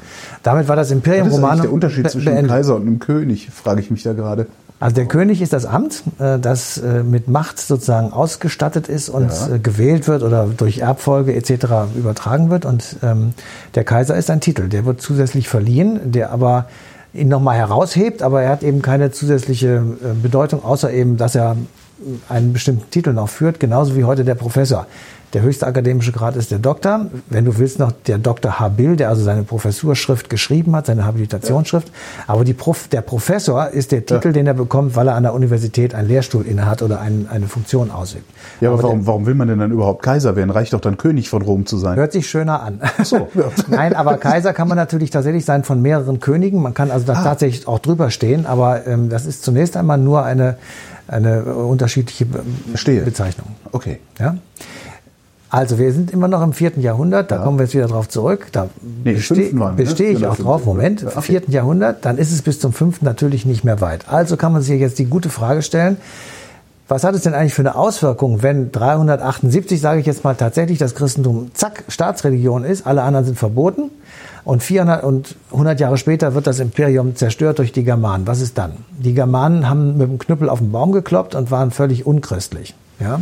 Damit 0.42 0.68
war 0.68 0.76
das 0.76 0.90
Imperium 0.90 1.28
Was 1.28 1.32
ist 1.32 1.38
eigentlich 1.38 1.44
Romanum 1.44 1.62
der 1.62 1.72
Unterschied 1.72 2.02
be- 2.04 2.10
zwischen 2.10 2.28
einem. 2.36 2.46
Kaiser 2.48 2.76
und 2.76 2.82
einem 2.82 2.98
König, 2.98 3.48
frage 3.50 3.80
ich 3.80 3.90
mich 3.90 4.02
da 4.02 4.12
gerade. 4.12 4.46
Also 4.80 4.94
der 4.96 5.06
König 5.06 5.40
ist 5.40 5.54
das 5.54 5.64
Amt, 5.64 6.02
äh, 6.18 6.38
das 6.38 6.76
äh, 6.76 7.02
mit 7.02 7.26
Macht 7.28 7.58
sozusagen 7.58 8.12
ausgestattet 8.12 8.86
ist 8.88 9.08
und 9.08 9.30
Ja. 9.32 9.54
äh, 9.54 9.58
gewählt 9.58 10.06
wird 10.06 10.22
oder 10.22 10.46
durch 10.54 10.80
Erbfolge 10.80 11.34
etc. 11.34 11.96
übertragen 11.96 12.50
wird. 12.50 12.66
Und 12.66 12.96
ähm, 13.02 13.32
der 13.74 13.84
Kaiser 13.84 14.14
ist 14.14 14.30
ein 14.30 14.42
Titel, 14.42 14.68
der 14.68 14.84
wird 14.84 15.00
zusätzlich 15.00 15.48
verliehen, 15.48 16.12
der 16.12 16.30
aber 16.32 16.66
ihn 17.14 17.28
nochmal 17.28 17.56
heraushebt, 17.56 18.20
aber 18.22 18.42
er 18.42 18.50
hat 18.50 18.62
eben 18.62 18.82
keine 18.82 19.10
zusätzliche 19.10 19.82
Bedeutung, 20.22 20.62
außer 20.62 20.92
eben, 20.92 21.16
dass 21.16 21.34
er 21.34 21.56
einen 22.28 22.52
bestimmten 22.52 22.90
Titel 22.90 23.12
noch 23.12 23.28
führt, 23.28 23.60
genauso 23.60 23.96
wie 23.96 24.04
heute 24.04 24.24
der 24.24 24.34
Professor. 24.34 24.86
Der 25.32 25.42
höchste 25.42 25.66
akademische 25.66 26.12
Grad 26.12 26.36
ist 26.36 26.52
der 26.52 26.60
Doktor. 26.60 27.06
Wenn 27.28 27.44
du 27.44 27.58
willst, 27.58 27.80
noch 27.80 27.90
der 28.06 28.16
Dr. 28.16 28.60
Habil, 28.60 28.94
der 28.96 29.08
also 29.08 29.22
seine 29.24 29.42
Professurschrift 29.42 30.30
geschrieben 30.30 30.74
hat, 30.76 30.86
seine 30.86 31.04
Habilitationsschrift. 31.04 31.90
Aber 32.28 32.44
Prof, 32.54 32.86
der 32.88 33.00
Professor 33.02 33.68
ist 33.68 33.90
der 33.92 34.06
Titel, 34.06 34.32
den 34.32 34.46
er 34.46 34.54
bekommt, 34.54 34.94
weil 34.94 35.08
er 35.08 35.14
an 35.16 35.24
der 35.24 35.34
Universität 35.34 35.94
einen 35.96 36.06
Lehrstuhl 36.08 36.46
innehat 36.46 36.80
oder 36.80 37.00
ein, 37.00 37.26
eine 37.30 37.48
Funktion 37.48 37.90
ausübt. 37.90 38.24
Ja, 38.60 38.68
aber, 38.68 38.78
Aber 38.78 38.84
warum, 38.88 39.06
warum 39.06 39.26
will 39.26 39.34
man 39.34 39.48
denn 39.48 39.58
dann 39.58 39.72
überhaupt 39.72 40.02
Kaiser 40.02 40.36
werden? 40.36 40.50
Reicht 40.50 40.72
doch 40.72 40.80
dann 40.80 40.96
König 40.96 41.28
von 41.28 41.42
Rom 41.42 41.66
zu 41.66 41.76
sein. 41.76 41.96
Hört 41.96 42.12
sich 42.12 42.30
schöner 42.30 42.62
an. 42.62 42.80
so, 43.02 43.28
ja. 43.34 43.50
Nein, 43.68 43.94
aber 43.96 44.18
Kaiser 44.18 44.52
kann 44.52 44.68
man 44.68 44.76
natürlich 44.76 45.10
tatsächlich 45.10 45.44
sein 45.44 45.64
von 45.64 45.82
mehreren 45.82 46.20
Königen. 46.20 46.62
Man 46.62 46.72
kann 46.72 46.90
also 46.90 47.04
Ah. 47.12 47.14
da 47.16 47.22
tatsächlich 47.24 47.66
auch 47.66 47.80
drüber 47.80 48.10
stehen, 48.10 48.46
aber 48.46 48.86
ähm, 48.86 49.08
das 49.10 49.26
ist 49.26 49.42
zunächst 49.42 49.76
einmal 49.76 49.98
nur 49.98 50.24
eine, 50.24 50.56
eine 51.08 51.42
unterschiedliche 51.44 52.26
Verstehe. 52.68 53.02
Bezeichnung. 53.02 53.48
Okay. 53.72 53.98
Ja? 54.18 54.36
Also 55.48 55.78
wir 55.78 55.92
sind 55.92 56.10
immer 56.10 56.26
noch 56.28 56.42
im 56.42 56.52
vierten 56.52 56.80
Jahrhundert, 56.80 57.30
da 57.30 57.36
Ja. 57.36 57.42
kommen 57.44 57.58
wir 57.58 57.64
jetzt 57.64 57.74
wieder 57.74 57.86
drauf 57.86 58.08
zurück. 58.08 58.48
Da 58.52 58.68
Nee, 59.04 59.12
ne? 59.12 59.72
bestehe 59.76 60.10
ich 60.10 60.16
Genau, 60.18 60.30
auch 60.32 60.36
drauf. 60.36 60.64
Moment, 60.64 61.02
Ja, 61.02 61.08
okay. 61.08 61.22
vierten 61.22 61.52
Jahrhundert, 61.52 62.04
dann 62.04 62.18
ist 62.18 62.32
es 62.32 62.42
bis 62.42 62.58
zum 62.58 62.72
fünften 62.72 63.04
natürlich 63.04 63.46
nicht 63.46 63.62
mehr 63.62 63.80
weit. 63.80 64.08
Also 64.08 64.36
kann 64.36 64.52
man 64.52 64.62
sich 64.62 64.80
jetzt 64.80 64.98
die 64.98 65.06
gute 65.06 65.30
Frage 65.30 65.62
stellen, 65.62 65.98
was 66.88 67.02
hat 67.04 67.14
es 67.14 67.22
denn 67.22 67.34
eigentlich 67.34 67.54
für 67.54 67.62
eine 67.62 67.74
Auswirkung, 67.74 68.42
wenn 68.42 68.70
378, 68.70 69.80
sage 69.80 70.00
ich 70.00 70.06
jetzt 70.06 70.22
mal 70.22 70.34
tatsächlich, 70.34 70.78
das 70.78 70.94
Christentum, 70.94 71.50
zack, 71.52 71.84
Staatsreligion 71.88 72.64
ist, 72.64 72.86
alle 72.86 73.02
anderen 73.02 73.24
sind 73.26 73.38
verboten 73.38 73.90
und 74.44 74.62
400 74.62 75.02
und 75.02 75.34
100 75.50 75.80
Jahre 75.80 75.98
später 75.98 76.34
wird 76.34 76.46
das 76.46 76.60
Imperium 76.60 77.16
zerstört 77.16 77.58
durch 77.58 77.72
die 77.72 77.82
Germanen. 77.82 78.28
Was 78.28 78.40
ist 78.40 78.56
dann? 78.56 78.72
Die 78.98 79.14
Germanen 79.14 79.68
haben 79.68 79.98
mit 79.98 80.08
dem 80.08 80.18
Knüppel 80.18 80.48
auf 80.48 80.60
den 80.60 80.70
Baum 80.70 80.92
gekloppt 80.92 81.34
und 81.34 81.50
waren 81.50 81.72
völlig 81.72 82.06
unchristlich. 82.06 82.74
Ja? 83.00 83.20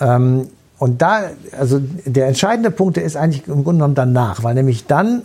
Ähm, 0.00 0.48
und 0.78 1.00
da, 1.00 1.20
also 1.56 1.80
der 2.04 2.26
entscheidende 2.26 2.72
Punkt, 2.72 2.96
der 2.96 3.04
ist 3.04 3.16
eigentlich 3.16 3.46
im 3.46 3.62
Grunde 3.62 3.78
genommen 3.78 3.94
danach, 3.94 4.42
weil 4.42 4.54
nämlich 4.54 4.86
dann, 4.86 5.22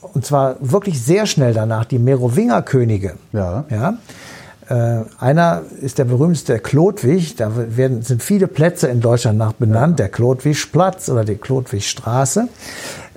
und 0.00 0.24
zwar 0.24 0.54
wirklich 0.60 1.02
sehr 1.02 1.26
schnell 1.26 1.52
danach, 1.52 1.84
die 1.84 1.98
Merowingerkönige, 1.98 3.14
Ja. 3.32 3.64
ja, 3.68 3.94
einer 4.74 5.62
ist 5.80 5.98
der 5.98 6.04
berühmteste 6.04 6.58
Klodwig, 6.58 7.36
da 7.36 7.52
werden, 7.76 8.02
sind 8.02 8.22
viele 8.22 8.46
Plätze 8.46 8.88
in 8.88 9.00
Deutschland 9.00 9.38
nach 9.38 9.52
benannt, 9.52 9.98
der 9.98 10.08
Klodwigsplatz 10.08 11.08
oder 11.08 11.24
die 11.24 11.34
Klodwigstraße. 11.34 12.48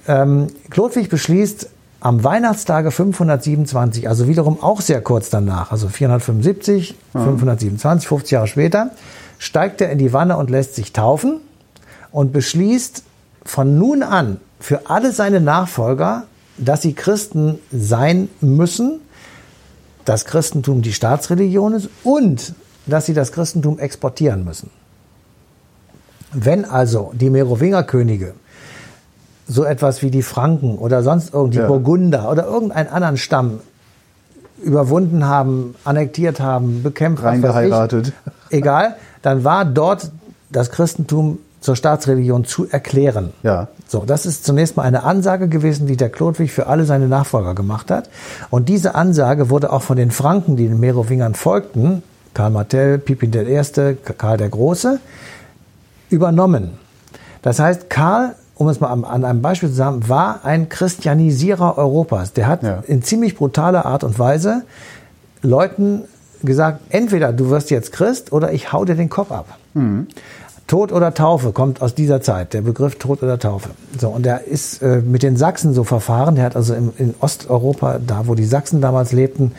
Ähm, 0.08 0.48
Klodwig 0.70 1.10
beschließt 1.10 1.70
am 2.02 2.24
Weihnachtstage 2.24 2.92
527, 2.92 4.08
also 4.08 4.28
wiederum 4.28 4.62
auch 4.62 4.82
sehr 4.82 5.02
kurz 5.02 5.30
danach, 5.30 5.72
also 5.72 5.88
475, 5.88 6.96
527, 7.14 8.08
50 8.08 8.32
Jahre 8.32 8.48
später, 8.48 8.92
steigt 9.40 9.82
er 9.82 9.90
in 9.92 9.98
die 9.98 10.14
Wanne 10.14 10.38
und 10.38 10.50
lässt 10.50 10.76
sich 10.76 10.94
taufen 10.94 11.40
und 12.12 12.34
beschließt 12.34 13.04
von 13.44 13.78
nun 13.78 14.04
an 14.04 14.40
für 14.60 14.90
alle 14.90 15.12
seine 15.12 15.42
Nachfolger, 15.42 16.24
dass 16.58 16.82
sie 16.82 16.94
Christen 16.94 17.60
sein 17.72 18.30
müssen, 18.42 19.02
das 20.06 20.26
Christentum 20.26 20.82
die 20.82 20.94
Staatsreligion 20.94 21.74
ist 21.74 21.90
und 22.04 22.54
dass 22.86 23.06
sie 23.08 23.14
das 23.14 23.32
Christentum 23.32 23.80
exportieren 23.80 24.46
müssen. 24.46 24.70
Wenn 26.32 26.66
also 26.66 27.12
die 27.16 27.30
Merowingerkönige 27.30 28.34
so 29.48 29.64
etwas 29.64 30.02
wie 30.02 30.12
die 30.12 30.24
Franken 30.24 30.78
oder 30.78 31.04
sonst 31.04 31.34
irgendwie 31.34 31.60
Ja. 31.60 31.68
Burgunder 31.68 32.30
oder 32.32 32.46
irgendeinen 32.46 32.90
anderen 32.90 33.18
Stamm 33.18 33.60
überwunden 34.62 35.26
haben, 35.26 35.76
annektiert 35.84 36.40
haben, 36.40 36.82
bekämpft, 36.82 37.24
ich, 37.24 37.28
Reingeheiratet. 37.28 38.14
egal, 38.50 38.96
dann 39.22 39.44
war 39.44 39.66
dort 39.66 40.12
das 40.50 40.72
Christentum 40.72 41.40
zur 41.66 41.76
Staatsreligion 41.76 42.46
zu 42.46 42.70
erklären. 42.70 43.34
Ja. 43.42 43.70
So, 43.88 44.04
das 44.06 44.28
ist 44.28 44.46
zunächst 44.46 44.78
mal 44.78 44.84
eine 44.84 45.02
Ansage 45.04 45.48
gewesen, 45.48 45.88
die 45.88 45.98
der 45.98 46.10
Chlodwig 46.10 46.52
für 46.52 46.68
alle 46.68 46.86
seine 46.86 47.08
Nachfolger 47.08 47.56
gemacht 47.56 47.90
hat. 47.90 48.08
Und 48.52 48.70
diese 48.70 48.94
Ansage 48.94 49.50
wurde 49.50 49.74
auch 49.74 49.82
von 49.82 49.98
den 49.98 50.12
Franken, 50.12 50.58
die 50.58 50.68
den 50.68 50.80
Merowingern 50.80 51.34
folgten, 51.34 52.04
Karl 52.36 52.52
Martell, 52.52 53.00
Pippin 53.00 53.34
I., 53.34 53.96
Karl 54.16 54.38
der 54.38 54.50
Große, 54.50 55.00
übernommen. 56.12 56.78
Das 57.42 57.58
heißt, 57.58 57.90
Karl, 57.90 58.36
um 58.54 58.70
es 58.70 58.80
mal 58.80 58.90
an 58.90 59.26
einem 59.26 59.42
Beispiel 59.42 59.70
zu 59.70 59.76
sagen, 59.76 60.08
war 60.08 60.42
ein 60.46 60.70
Christianisierer 60.70 61.80
Europas. 61.80 62.34
Der 62.34 62.46
hat 62.46 62.62
Ja. 62.62 62.84
in 62.86 63.02
ziemlich 63.02 63.36
brutaler 63.36 63.88
Art 63.88 64.04
und 64.04 64.20
Weise 64.20 64.62
Leuten 65.42 66.04
gesagt, 66.44 66.82
entweder 66.90 67.34
du 67.34 67.50
wirst 67.50 67.72
jetzt 67.72 67.92
Christ 67.92 68.32
oder 68.32 68.54
ich 68.54 68.72
hau 68.72 68.86
dir 68.86 68.94
den 68.94 69.10
Kopf 69.10 69.32
ab. 69.32 69.48
Tod 70.68 70.92
oder 70.92 71.14
Taufe 71.14 71.52
kommt 71.52 71.84
aus 71.84 71.94
dieser 71.94 72.22
Zeit, 72.22 72.54
der 72.54 72.62
Begriff 72.62 72.96
Tod 72.96 73.22
oder 73.22 73.38
Taufe. 73.38 73.70
So, 74.00 74.10
und 74.10 74.26
der 74.26 74.46
ist 74.46 74.82
äh, 74.82 75.02
mit 75.02 75.22
den 75.22 75.38
Sachsen 75.38 75.76
so 75.76 75.84
verfahren. 75.84 76.36
Der 76.36 76.44
hat 76.44 76.56
also 76.56 76.74
im, 76.74 76.92
in 76.98 77.14
Osteuropa, 77.20 78.00
da 78.00 78.26
wo 78.26 78.34
die 78.34 78.46
Sachsen 78.46 78.82
damals 78.82 79.12
lebten, 79.12 79.52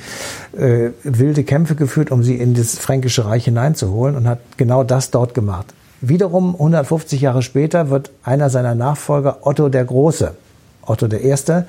äh, 0.56 0.90
wilde 1.04 1.44
Kämpfe 1.44 1.76
geführt, 1.76 2.10
um 2.10 2.24
sie 2.24 2.34
in 2.34 2.54
das 2.54 2.76
Fränkische 2.78 3.24
Reich 3.24 3.44
hineinzuholen 3.44 4.16
und 4.16 4.26
hat 4.26 4.40
genau 4.56 4.82
das 4.82 5.12
dort 5.12 5.32
gemacht. 5.32 5.66
Wiederum 6.00 6.54
150 6.54 7.20
Jahre 7.20 7.42
später 7.42 7.88
wird 7.88 8.10
einer 8.24 8.50
seiner 8.50 8.74
Nachfolger 8.74 9.38
Otto 9.42 9.68
der 9.68 9.84
Große, 9.84 10.34
Otto 10.82 11.06
der 11.06 11.20
Erste. 11.20 11.66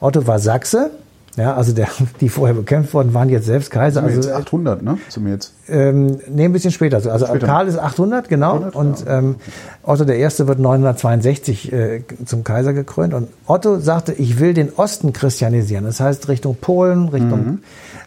Otto 0.00 0.26
war 0.26 0.40
Sachse, 0.40 0.90
ja, 1.36 1.54
also 1.54 1.72
der, 1.72 1.88
die 2.20 2.28
vorher 2.28 2.54
bekämpft 2.54 2.92
worden, 2.94 3.14
waren 3.14 3.28
jetzt 3.28 3.46
selbst 3.46 3.70
Kaiser. 3.70 4.02
Also 4.02 4.16
Also 4.18 4.28
jetzt 4.30 4.38
800, 4.38 4.82
ne? 4.82 4.98
Sind 5.08 5.24
wir 5.24 5.32
jetzt. 5.32 5.52
ähm, 5.68 6.18
nee, 6.28 6.44
ein 6.44 6.52
bisschen 6.52 6.72
später. 6.72 6.96
Also 6.96 7.26
Später. 7.26 7.46
Karl 7.46 7.68
ist 7.68 7.78
800, 7.78 8.28
genau. 8.28 8.56
800, 8.56 8.74
und 8.76 9.04
ähm, 9.08 9.36
Otto 9.82 10.04
der 10.04 10.18
Erste 10.18 10.48
wird 10.48 10.58
962 10.58 11.72
äh, 11.72 12.02
zum 12.24 12.44
Kaiser 12.44 12.72
gekrönt. 12.72 13.14
Und 13.14 13.28
Otto 13.46 13.78
sagte, 13.78 14.12
ich 14.12 14.38
will 14.40 14.54
den 14.54 14.70
Osten 14.76 15.12
christianisieren. 15.12 15.84
Das 15.84 16.00
heißt 16.00 16.28
Richtung 16.28 16.56
Polen, 16.60 17.08
Richtung 17.08 17.60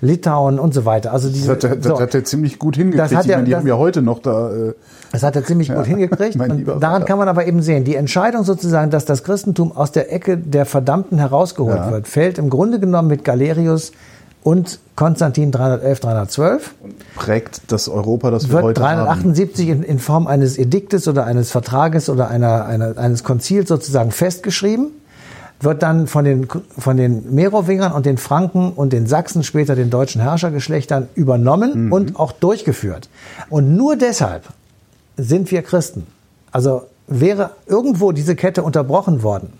Litauen 0.03 0.59
und 0.59 0.73
so 0.73 0.85
weiter. 0.85 1.13
Also 1.13 1.29
Das 1.29 1.37
diese, 1.37 1.51
hat, 1.51 1.63
er- 1.63 1.75
das 1.77 1.85
so, 1.85 1.99
hat 1.99 2.13
er 2.13 2.23
ziemlich 2.25 2.59
gut 2.59 2.75
hingekriegt. 2.75 3.11
Das 3.11 3.15
hat 3.17 3.25
er- 3.27 3.37
meine, 3.37 3.45
die 3.45 3.51
das- 3.51 3.59
haben 3.61 3.67
ja 3.67 3.77
heute 3.77 4.01
noch 4.01 4.19
da. 4.19 4.51
Äh, 4.51 4.73
das 5.11 5.23
hat 5.23 5.35
er 5.35 5.45
ziemlich 5.45 5.73
gut 5.73 5.85
hingekriegt. 5.85 6.35
Und 6.35 6.65
daran 6.67 6.79
Vater. 6.79 7.05
kann 7.05 7.17
man 7.19 7.27
aber 7.27 7.45
eben 7.47 7.61
sehen, 7.61 7.83
die 7.85 7.95
Entscheidung 7.95 8.43
sozusagen, 8.43 8.91
dass 8.91 9.05
das 9.05 9.23
Christentum 9.23 9.71
aus 9.71 9.91
der 9.91 10.11
Ecke 10.11 10.37
der 10.37 10.65
Verdammten 10.65 11.19
herausgeholt 11.19 11.75
Ja. 11.77 11.91
wird, 11.91 12.07
fällt 12.07 12.37
im 12.37 12.49
Grunde 12.49 12.79
genommen 12.79 13.07
mit 13.07 13.23
Galerius 13.23 13.91
und 14.43 14.79
Konstantin 14.97 15.51
311, 15.51 15.99
312. 16.01 16.73
prägt 17.15 17.61
das 17.71 17.87
Europa, 17.87 18.29
das 18.29 18.49
wir 18.51 18.61
heute 18.61 18.81
haben. 18.81 18.97
378 19.05 19.69
in, 19.69 19.83
in 19.83 19.99
Form 19.99 20.27
eines 20.27 20.57
Ediktes 20.57 21.07
oder 21.07 21.25
eines 21.25 21.49
Vertrages 21.51 22.09
oder 22.09 22.27
einer, 22.27 22.65
einer, 22.65 22.97
eines 22.97 23.23
Konzils 23.23 23.69
sozusagen 23.69 24.11
festgeschrieben, 24.11 24.87
wird 25.63 25.84
dann 25.84 26.08
von 26.08 26.26
den, 26.26 26.47
von 26.78 26.97
den 26.97 27.34
Merowingern 27.34 27.91
und 27.91 28.06
den 28.06 28.17
Franken 28.17 28.71
und 28.71 28.93
den 28.93 29.08
Sachsen, 29.08 29.43
später 29.43 29.76
den 29.76 29.89
deutschen 29.89 30.21
Herrschergeschlechtern 30.21 31.08
übernommen 31.15 31.91
und 31.91 32.19
auch 32.19 32.32
durchgeführt. 32.32 33.10
Und 33.49 33.76
nur 33.76 33.95
deshalb 33.95 34.43
sind 35.17 35.52
wir 35.52 35.62
Christen. 35.62 36.08
Also 36.52 36.84
wäre 37.08 37.52
irgendwo 37.65 38.12
diese 38.12 38.36
Kette 38.36 38.63
unterbrochen 38.63 39.23
worden, 39.23 39.54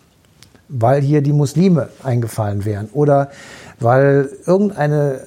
weil 0.70 1.02
hier 1.02 1.22
die 1.22 1.34
Muslime 1.34 1.90
eingefallen 2.04 2.66
wären 2.66 2.90
oder 2.94 3.30
weil 3.80 4.30
irgendeine 4.46 5.22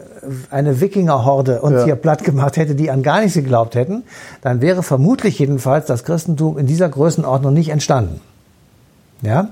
eine 0.50 0.80
Wikingerhorde 0.80 1.60
uns 1.62 1.76
Ja. 1.76 1.84
hier 1.84 1.94
platt 1.94 2.24
gemacht 2.24 2.56
hätte, 2.56 2.74
die 2.74 2.90
an 2.90 3.02
gar 3.04 3.20
nichts 3.20 3.34
geglaubt 3.34 3.76
hätten, 3.76 4.02
dann 4.42 4.60
wäre 4.60 4.82
vermutlich 4.82 5.38
jedenfalls 5.38 5.86
das 5.86 6.02
Christentum 6.02 6.58
in 6.58 6.66
dieser 6.66 6.88
Größenordnung 6.88 7.54
nicht 7.54 7.68
entstanden. 7.68 8.20
Ja, 9.22 9.48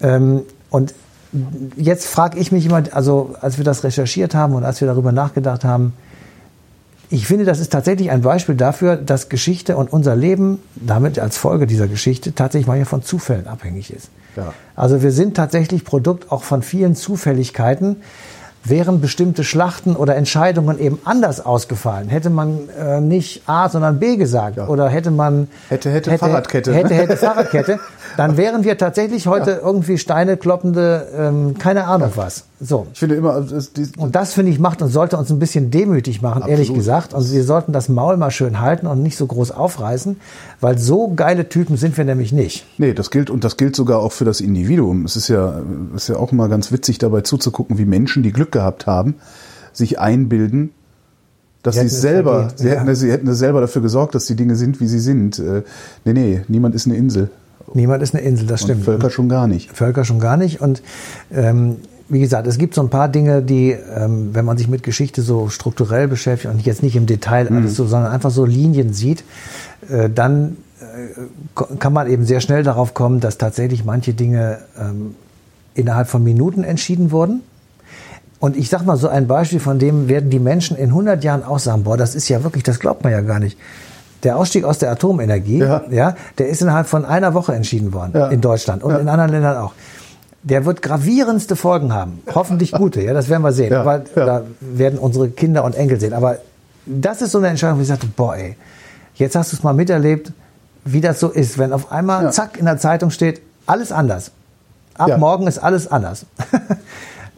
ähm, 0.00 0.42
und 0.70 0.94
jetzt 1.76 2.06
frage 2.06 2.38
ich 2.38 2.52
mich 2.52 2.66
immer, 2.66 2.82
also 2.92 3.34
als 3.40 3.58
wir 3.58 3.64
das 3.64 3.84
recherchiert 3.84 4.34
haben 4.34 4.54
und 4.54 4.64
als 4.64 4.80
wir 4.80 4.88
darüber 4.88 5.12
nachgedacht 5.12 5.64
haben, 5.64 5.92
ich 7.10 7.26
finde, 7.26 7.44
das 7.44 7.60
ist 7.60 7.70
tatsächlich 7.70 8.10
ein 8.10 8.22
Beispiel 8.22 8.54
dafür, 8.54 8.96
dass 8.96 9.28
Geschichte 9.28 9.76
und 9.76 9.92
unser 9.92 10.16
Leben 10.16 10.60
damit 10.76 11.18
als 11.18 11.36
Folge 11.36 11.66
dieser 11.66 11.86
Geschichte 11.86 12.34
tatsächlich 12.34 12.66
manchmal 12.66 12.86
von 12.86 13.02
Zufällen 13.02 13.46
abhängig 13.46 13.92
ist. 13.92 14.08
Ja. 14.34 14.54
Also 14.76 15.02
wir 15.02 15.12
sind 15.12 15.36
tatsächlich 15.36 15.84
Produkt 15.84 16.32
auch 16.32 16.42
von 16.42 16.62
vielen 16.62 16.96
Zufälligkeiten. 16.96 17.96
Wären 18.64 19.00
bestimmte 19.00 19.42
Schlachten 19.44 19.94
oder 19.96 20.14
Entscheidungen 20.16 20.78
eben 20.78 21.00
anders 21.04 21.44
ausgefallen, 21.44 22.08
hätte 22.08 22.30
man 22.30 22.68
äh, 22.78 23.00
nicht 23.00 23.42
A, 23.46 23.68
sondern 23.68 23.98
B 23.98 24.16
gesagt 24.16 24.56
Ja. 24.56 24.68
oder 24.68 24.88
hätte 24.88 25.10
man 25.10 25.48
Hätte, 25.68 25.90
hätte, 25.90 26.16
Fahrradkette. 26.16 26.72
hätte, 26.72 26.94
hätte 26.94 27.16
Fahrradkette, 27.16 27.80
dann 28.16 28.36
wären 28.36 28.64
wir 28.64 28.78
tatsächlich 28.78 29.26
heute 29.26 29.60
irgendwie 29.62 29.98
Steine 29.98 30.36
kloppende, 30.36 31.08
ähm, 31.16 31.58
keine 31.58 31.86
Ahnung 31.86 32.12
was. 32.14 32.44
So. 32.60 32.86
Ich 32.92 32.98
finde 33.00 33.16
immer, 33.16 33.40
das, 33.40 33.72
die, 33.72 33.88
Und 33.96 34.14
das, 34.14 34.34
finde 34.34 34.52
ich, 34.52 34.58
macht 34.58 34.82
und 34.82 34.88
sollte 34.88 35.16
uns 35.16 35.30
ein 35.30 35.38
bisschen 35.38 35.70
demütig 35.70 36.22
machen, 36.22 36.42
ehrlich 36.42 36.68
Absolut. 36.68 36.78
gesagt. 36.78 37.14
Und 37.14 37.32
wir 37.32 37.44
sollten 37.44 37.72
das 37.72 37.88
Maul 37.88 38.16
mal 38.16 38.30
schön 38.30 38.60
halten 38.60 38.86
und 38.86 39.02
nicht 39.02 39.16
so 39.16 39.26
groß 39.26 39.50
aufreißen, 39.50 40.16
weil 40.60 40.78
so 40.78 41.12
geile 41.14 41.48
Typen 41.48 41.76
sind 41.76 41.96
wir 41.96 42.04
nämlich 42.04 42.32
nicht. 42.32 42.66
Nee, 42.78 42.94
das 42.94 43.10
gilt 43.10 43.30
und 43.30 43.44
das 43.44 43.56
gilt 43.56 43.74
sogar 43.74 43.98
auch 43.98 44.12
für 44.12 44.24
das 44.24 44.40
Individuum. 44.40 45.04
Es 45.04 45.16
ist 45.16 45.28
ja, 45.28 45.60
ist 45.96 46.08
ja 46.08 46.16
auch 46.16 46.32
mal 46.32 46.48
ganz 46.48 46.70
witzig 46.72 46.98
dabei 46.98 47.22
zuzugucken, 47.22 47.78
wie 47.78 47.84
Menschen, 47.84 48.22
die 48.22 48.32
Glück 48.32 48.52
gehabt 48.52 48.86
haben, 48.86 49.16
sich 49.72 49.98
einbilden, 49.98 50.70
dass 51.62 51.76
Sie 51.76 51.88
sie 51.88 51.96
selber, 51.96 52.52
sie, 52.56 52.68
ja. 52.68 52.80
hätten, 52.80 52.94
sie 52.94 53.10
hätten 53.10 53.28
es 53.28 53.38
selber 53.38 53.60
dafür 53.60 53.82
gesorgt, 53.82 54.14
dass 54.14 54.26
die 54.26 54.34
Dinge 54.34 54.56
sind, 54.56 54.80
wie 54.80 54.88
sie 54.88 54.98
sind. 54.98 55.38
Äh, 55.38 55.62
Nee, 56.04 56.12
nee, 56.12 56.40
niemand 56.48 56.74
ist 56.74 56.86
eine 56.86 56.96
Insel. 56.96 57.30
Niemand 57.74 58.02
ist 58.02 58.14
eine 58.14 58.22
Insel, 58.22 58.46
das 58.46 58.62
Und 58.62 58.66
stimmt. 58.66 58.84
Völker 58.84 59.10
schon 59.10 59.28
gar 59.28 59.46
nicht. 59.46 59.70
Völker 59.72 60.04
schon 60.04 60.20
gar 60.20 60.36
nicht. 60.36 60.60
Und 60.60 60.82
ähm, 61.32 61.76
wie 62.08 62.20
gesagt, 62.20 62.46
es 62.46 62.58
gibt 62.58 62.74
so 62.74 62.82
ein 62.82 62.90
paar 62.90 63.08
Dinge, 63.08 63.42
die, 63.42 63.70
ähm, 63.70 64.30
wenn 64.34 64.44
man 64.44 64.58
sich 64.58 64.68
mit 64.68 64.82
Geschichte 64.82 65.22
so 65.22 65.48
strukturell 65.48 66.08
beschäftigt 66.08 66.52
und 66.52 66.60
jetzt 66.64 66.82
nicht 66.82 66.96
im 66.96 67.06
Detail 67.06 67.48
alles 67.48 67.74
so, 67.74 67.86
sondern 67.86 68.12
einfach 68.12 68.30
so 68.30 68.44
Linien 68.44 68.92
sieht, 68.92 69.24
äh, 69.88 70.10
dann 70.10 70.58
äh, 70.80 71.76
kann 71.78 71.92
man 71.92 72.10
eben 72.10 72.24
sehr 72.24 72.40
schnell 72.40 72.62
darauf 72.64 72.92
kommen, 72.92 73.20
dass 73.20 73.38
tatsächlich 73.38 73.84
manche 73.84 74.12
Dinge 74.12 74.58
ähm, 74.78 75.14
innerhalb 75.74 76.08
von 76.08 76.22
Minuten 76.22 76.64
entschieden 76.64 77.10
wurden. 77.10 77.40
Und 78.40 78.56
ich 78.56 78.68
sag 78.68 78.84
mal 78.84 78.96
so 78.96 79.08
ein 79.08 79.28
Beispiel, 79.28 79.60
von 79.60 79.78
dem 79.78 80.08
werden 80.08 80.28
die 80.28 80.40
Menschen 80.40 80.76
in 80.76 80.88
100 80.88 81.22
Jahren 81.22 81.44
auch 81.44 81.60
sagen, 81.60 81.84
boah, 81.84 81.96
das 81.96 82.14
ist 82.14 82.28
ja 82.28 82.42
wirklich, 82.42 82.64
das 82.64 82.80
glaubt 82.80 83.04
man 83.04 83.12
ja 83.12 83.20
gar 83.20 83.38
nicht. 83.38 83.56
Der 84.24 84.36
Ausstieg 84.36 84.64
aus 84.64 84.78
der 84.78 84.90
Atomenergie, 84.92 85.58
Ja. 85.58 85.82
ja, 85.90 86.14
der 86.38 86.48
ist 86.48 86.62
innerhalb 86.62 86.86
von 86.86 87.04
einer 87.04 87.34
Woche 87.34 87.54
entschieden 87.54 87.92
worden 87.92 88.12
Ja. 88.14 88.28
in 88.28 88.40
Deutschland 88.40 88.82
und 88.82 88.92
Ja. 88.92 88.98
in 88.98 89.08
anderen 89.08 89.30
Ländern 89.32 89.56
auch. 89.56 89.72
Der 90.44 90.64
wird 90.64 90.82
gravierendste 90.82 91.54
Folgen 91.56 91.92
haben. 91.94 92.20
Hoffentlich 92.34 92.72
gute, 92.72 93.00
ja, 93.02 93.12
das 93.14 93.28
werden 93.28 93.42
wir 93.42 93.52
sehen. 93.52 93.72
Ja. 93.72 93.98
da 94.14 94.42
werden 94.60 94.98
unsere 94.98 95.28
Kinder 95.30 95.64
und 95.64 95.74
Enkel 95.76 95.98
sehen. 96.00 96.12
Aber 96.14 96.38
das 96.86 97.22
ist 97.22 97.30
so 97.32 97.38
eine 97.38 97.48
Entscheidung, 97.48 97.78
wo 97.78 97.82
ich 97.82 97.88
sagte, 97.88 98.06
boah, 98.16 98.36
ey, 98.36 98.56
jetzt 99.14 99.36
hast 99.36 99.52
du 99.52 99.56
es 99.56 99.62
mal 99.62 99.72
miterlebt, 99.72 100.32
wie 100.84 101.00
das 101.00 101.20
so 101.20 101.28
ist, 101.28 101.58
wenn 101.58 101.72
auf 101.72 101.92
einmal, 101.92 102.32
zack, 102.32 102.58
in 102.58 102.64
der 102.64 102.78
Zeitung 102.78 103.10
steht, 103.10 103.40
alles 103.66 103.92
anders. 103.92 104.32
Ab 104.98 105.16
morgen 105.18 105.46
ist 105.46 105.58
alles 105.58 105.86
anders. 105.90 106.26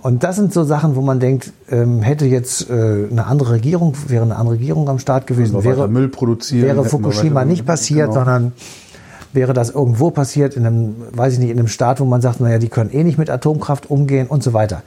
Und 0.04 0.22
das 0.22 0.36
sind 0.36 0.52
so 0.52 0.64
Sachen, 0.64 0.96
wo 0.96 1.00
man 1.00 1.18
denkt, 1.18 1.52
ähm, 1.70 2.02
hätte 2.02 2.26
jetzt 2.26 2.68
äh, 2.68 3.06
eine 3.10 3.26
andere 3.26 3.52
Regierung, 3.52 3.94
wäre 4.06 4.22
eine 4.22 4.36
andere 4.36 4.56
Regierung 4.56 4.86
am 4.90 4.98
Start 4.98 5.26
gewesen, 5.26 5.54
weiter 5.54 5.64
wäre, 5.64 5.88
Müll 5.88 6.08
produzieren, 6.10 6.66
wäre 6.66 6.84
Fukushima 6.84 7.36
weiter- 7.36 7.46
nicht 7.46 7.64
passiert, 7.64 8.08
genau. 8.10 8.20
sondern 8.20 8.52
wäre 9.32 9.54
das 9.54 9.70
irgendwo 9.70 10.10
passiert, 10.10 10.56
in 10.56 10.66
einem, 10.66 10.94
weiß 11.12 11.32
ich 11.32 11.38
nicht, 11.38 11.48
in 11.50 11.58
einem 11.58 11.68
Staat, 11.68 12.00
wo 12.00 12.04
man 12.04 12.20
sagt, 12.20 12.38
naja, 12.40 12.58
die 12.58 12.68
können 12.68 12.90
eh 12.92 13.02
nicht 13.02 13.16
mit 13.16 13.30
Atomkraft 13.30 13.90
umgehen 13.90 14.26
und 14.26 14.42
so 14.42 14.52
weiter. 14.52 14.82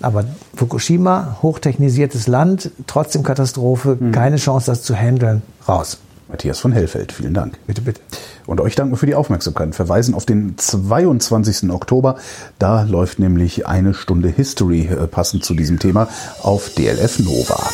Aber 0.00 0.24
Fukushima, 0.56 1.36
hochtechnisiertes 1.42 2.26
Land, 2.26 2.70
trotzdem 2.86 3.22
Katastrophe, 3.24 3.98
Mhm. 4.00 4.12
keine 4.12 4.36
Chance, 4.36 4.70
das 4.70 4.82
zu 4.82 4.96
handeln, 4.96 5.42
raus. 5.68 5.98
Matthias 6.28 6.60
von 6.60 6.72
Hellfeld, 6.72 7.12
vielen 7.12 7.34
Dank. 7.34 7.58
Bitte, 7.66 7.82
bitte. 7.82 8.00
Und 8.46 8.60
euch 8.60 8.74
danken 8.74 8.96
für 8.96 9.06
die 9.06 9.14
Aufmerksamkeit. 9.14 9.74
Verweisen 9.74 10.14
auf 10.14 10.26
den 10.26 10.56
22. 10.58 11.70
Oktober. 11.70 12.16
Da 12.58 12.82
läuft 12.82 13.18
nämlich 13.18 13.66
eine 13.66 13.94
Stunde 13.94 14.28
History 14.28 14.86
äh, 14.86 15.06
passend 15.06 15.44
zu 15.44 15.54
diesem 15.54 15.78
Thema 15.78 16.08
auf 16.42 16.70
DLF 16.70 17.20
Nova. 17.20 17.70